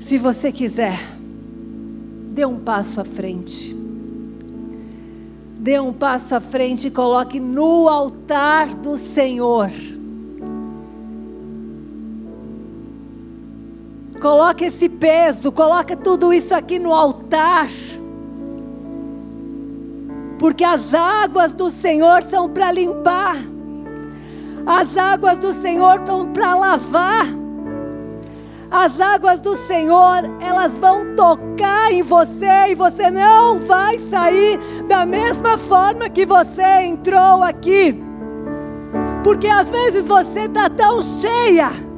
[0.01, 0.99] Se você quiser,
[2.32, 3.76] dê um passo à frente.
[5.61, 9.70] Dê um passo à frente e coloque no altar do Senhor
[14.20, 17.70] Coloca esse peso, coloca tudo isso aqui no altar.
[20.39, 23.36] Porque as águas do Senhor são para limpar.
[24.66, 27.26] As águas do Senhor são para lavar.
[28.70, 35.07] As águas do Senhor, elas vão tocar em você e você não vai sair da
[35.07, 37.99] mesma forma que você entrou aqui.
[39.24, 41.89] Porque às vezes você está tão cheia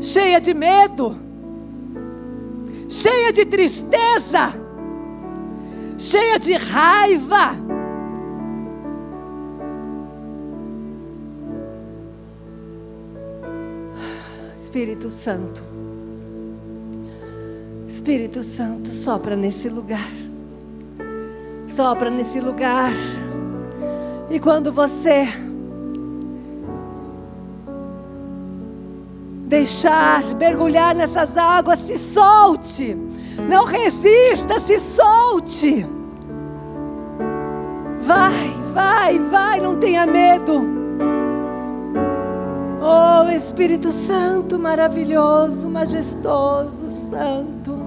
[0.00, 1.16] cheia de medo,
[2.88, 4.52] cheia de tristeza,
[5.98, 7.66] cheia de raiva.
[14.54, 15.62] Espírito Santo,
[17.88, 20.10] Espírito Santo, sopra nesse lugar,
[21.74, 22.92] sopra nesse lugar.
[24.28, 25.26] E quando você
[29.46, 32.96] deixar mergulhar nessas águas, se solte.
[33.48, 35.86] Não resista, se solte.
[38.02, 40.76] Vai, vai, vai, não tenha medo.
[42.80, 46.70] Oh Espírito Santo maravilhoso, majestoso,
[47.10, 47.85] santo.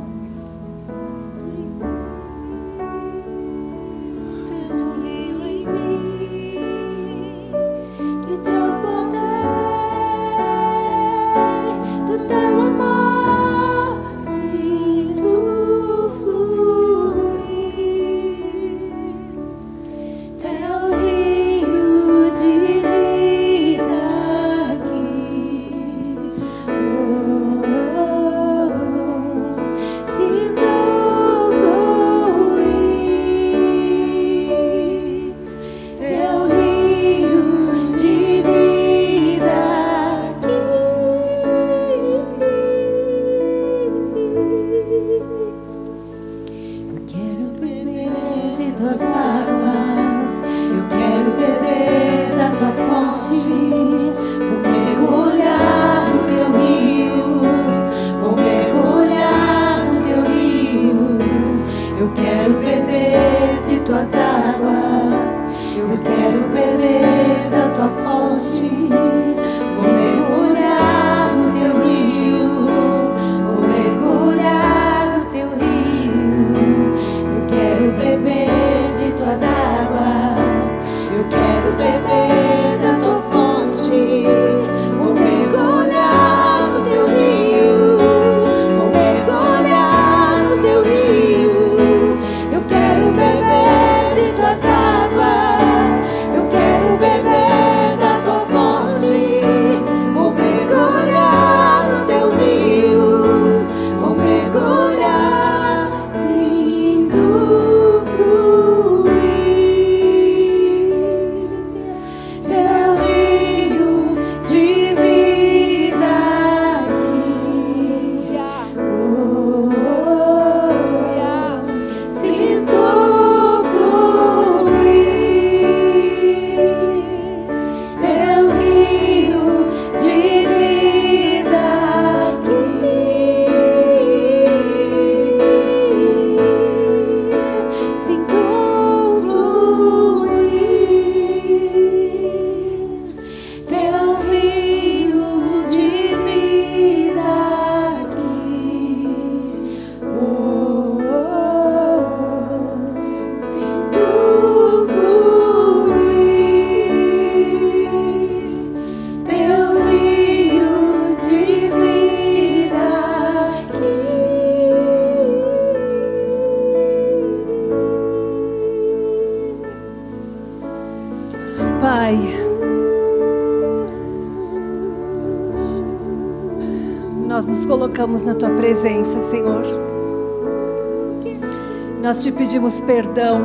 [182.39, 183.41] Pedimos perdão.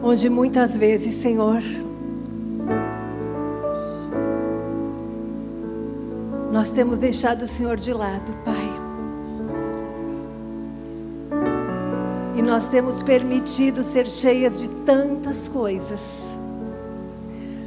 [0.00, 1.60] Onde muitas vezes, Senhor,
[6.52, 8.70] nós temos deixado o Senhor de lado, Pai.
[12.36, 16.00] E nós temos permitido ser cheias de tantas coisas.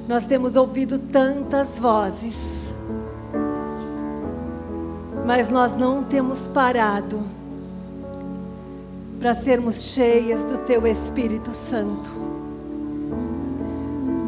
[0.08, 2.51] Nós temos ouvido tantas vozes.
[5.34, 7.24] Mas nós não temos parado
[9.18, 12.12] para sermos cheias do Teu Espírito Santo.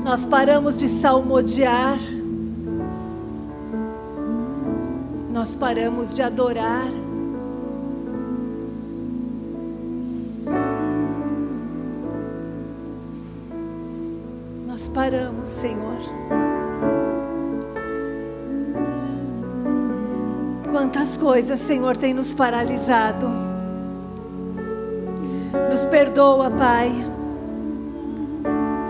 [0.02, 2.00] Nós paramos de salmodiar.
[5.30, 6.88] Nós paramos de adorar.
[14.66, 16.43] Nós paramos, Senhor.
[20.84, 23.30] Quantas coisas, Senhor, tem nos paralisado.
[25.72, 26.92] Nos perdoa, Pai.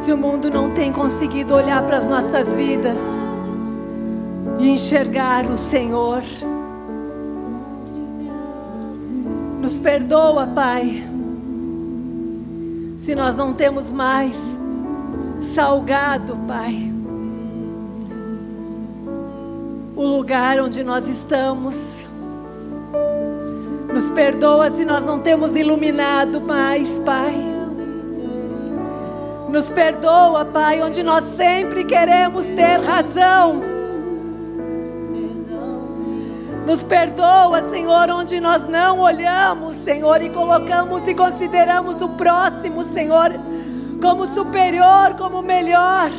[0.04, 2.98] Se o mundo não tem conseguido olhar para as nossas vidas
[4.58, 6.24] e enxergar o Senhor.
[9.62, 11.08] Nos perdoa, Pai.
[13.06, 14.34] Se nós não temos mais
[15.54, 16.92] salgado, Pai,
[20.04, 21.76] o lugar onde nós estamos.
[23.94, 27.34] Nos perdoa se nós não temos iluminado mais, Pai.
[29.50, 33.62] Nos perdoa, Pai, onde nós sempre queremos ter razão.
[36.66, 43.32] Nos perdoa, Senhor, onde nós não olhamos, Senhor, e colocamos e consideramos o próximo, Senhor,
[44.02, 46.10] como superior, como melhor.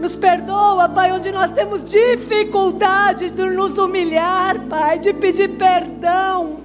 [0.00, 6.56] Nos perdoa, Pai, onde nós temos dificuldade de nos humilhar, Pai, de pedir perdão.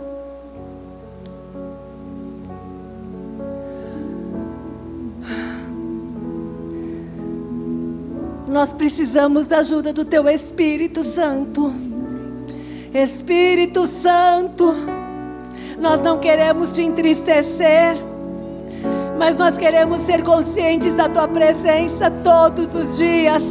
[8.47, 11.73] Nós precisamos da ajuda do Teu Espírito Santo.
[12.93, 14.73] Espírito Santo,
[15.77, 17.97] nós não queremos te entristecer,
[19.17, 23.43] mas nós queremos ser conscientes da tua presença todos os dias.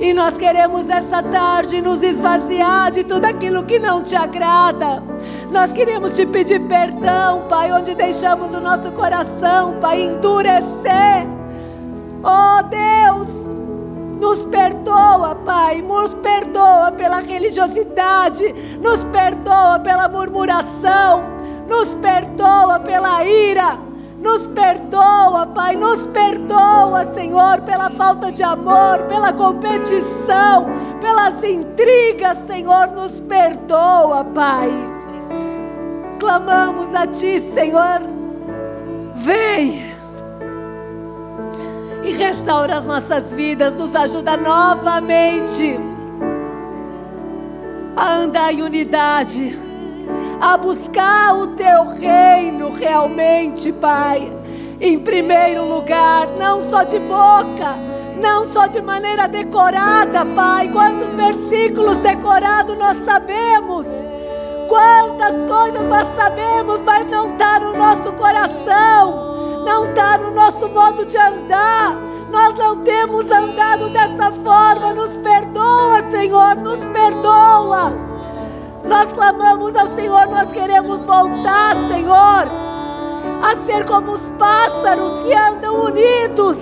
[0.00, 5.02] E nós queremos essa tarde nos esvaziar de tudo aquilo que não te agrada.
[5.50, 11.26] Nós queremos te pedir perdão, Pai, onde deixamos o nosso coração, Pai, endurecer.
[12.24, 13.28] Oh Deus,
[14.20, 21.24] Nos perdoa, Pai, nos perdoa pela religiosidade, nos perdoa pela murmuração,
[21.68, 23.76] nos perdoa pela ira,
[24.22, 30.70] nos perdoa, Pai, nos perdoa, Senhor, pela falta de amor, pela competição,
[31.00, 34.70] pelas intrigas, Senhor, nos perdoa, Pai.
[36.20, 38.00] Clamamos a Ti, Senhor,
[39.16, 39.92] vem
[42.04, 45.78] e restaura as nossas vidas, nos ajuda novamente.
[47.96, 49.58] A andar em unidade,
[50.42, 54.32] a buscar o teu reino realmente, Pai.
[54.80, 57.76] Em primeiro lugar, não só de boca,
[58.20, 60.68] não só de maneira decorada, Pai.
[60.68, 63.86] Quantos versículos decorados nós sabemos,
[64.68, 69.32] quantas coisas nós sabemos, mas não está no nosso coração
[69.64, 71.94] não está no nosso modo de andar.
[72.30, 74.92] Nós não temos andado dessa forma.
[74.92, 78.11] Nos perdoa, Senhor, nos perdoa.
[78.84, 82.46] Nós clamamos ao Senhor, nós queremos voltar, Senhor,
[83.42, 86.56] a ser como os pássaros que andam unidos.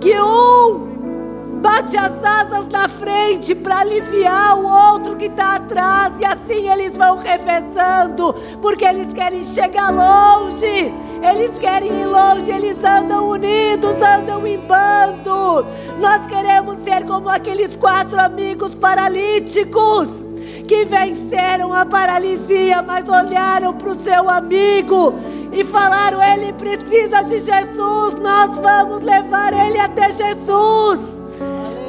[0.00, 6.24] Que um bate as asas na frente para aliviar o outro que está atrás, e
[6.24, 10.92] assim eles vão revezando, porque eles querem chegar longe.
[11.22, 15.64] Eles querem ir longe, eles andam unidos, andam em bando.
[15.98, 20.23] Nós queremos ser como aqueles quatro amigos paralíticos
[20.66, 25.14] que venceram a paralisia, mas olharam para o seu amigo
[25.52, 31.00] e falaram: Ele precisa de Jesus, nós vamos levar ele até Jesus.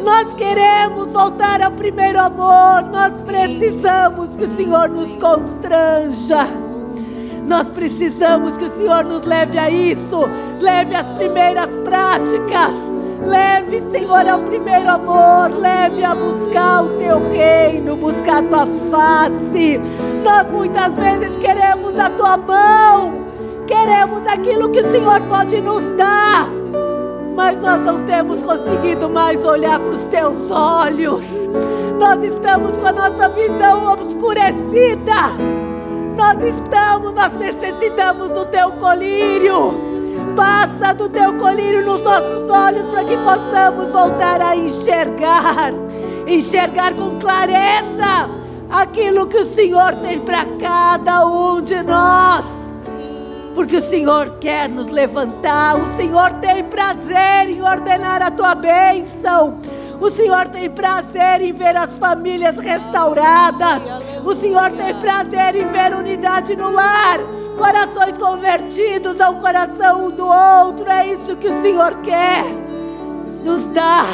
[0.03, 6.47] Nós queremos voltar ao primeiro amor, nós precisamos que o Senhor nos constranja.
[7.47, 10.29] Nós precisamos que o Senhor nos leve a isso.
[10.59, 12.94] Leve as primeiras práticas.
[13.23, 15.51] Leve, Senhor, ao primeiro amor.
[15.57, 19.79] Leve a buscar o teu reino, buscar a tua face.
[20.23, 23.25] Nós muitas vezes queremos a tua mão.
[23.67, 26.47] Queremos aquilo que o Senhor pode nos dar.
[27.35, 31.23] Mas nós não temos conseguido mais olhar para os teus olhos.
[31.99, 35.31] Nós estamos com a nossa visão obscurecida.
[36.15, 39.94] Nós estamos, nós necessitamos do teu colírio.
[40.35, 45.71] Passa do teu colírio nos nossos olhos para que possamos voltar a enxergar.
[46.27, 48.29] Enxergar com clareza
[48.69, 52.43] aquilo que o Senhor tem para cada um de nós.
[53.53, 59.61] Porque o Senhor quer nos levantar, o Senhor tem prazer em ordenar a tua bênção.
[60.01, 63.81] O Senhor tem prazer em ver as famílias restauradas.
[64.25, 67.19] O Senhor tem prazer em ver unidade no lar.
[67.57, 70.89] Corações convertidos ao coração um do outro.
[70.89, 72.43] É isso que o Senhor quer.
[73.43, 74.05] Nos dá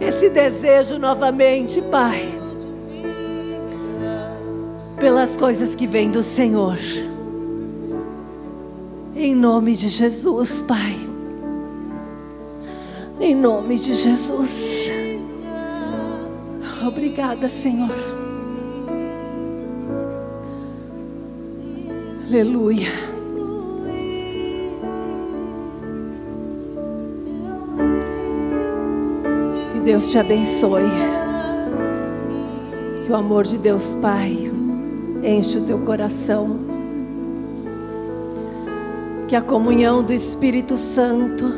[0.00, 2.26] esse desejo novamente, Pai.
[4.96, 6.78] Pelas coisas que vêm do Senhor.
[9.14, 10.98] Em nome de Jesus, Pai.
[13.20, 14.90] Em nome de Jesus.
[16.82, 18.19] Obrigada, Senhor.
[22.30, 22.86] Aleluia.
[29.72, 30.84] Que Deus te abençoe.
[33.04, 34.48] Que o amor de Deus Pai
[35.24, 36.56] enche o teu coração.
[39.26, 41.52] Que a comunhão do Espírito Santo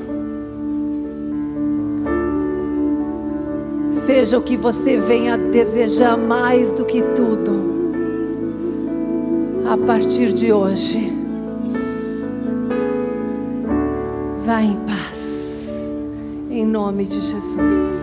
[4.07, 7.82] seja o que você venha desejar mais do que tudo.
[9.73, 11.11] A partir de hoje,
[14.45, 15.18] vá em paz,
[16.51, 18.02] em nome de Jesus.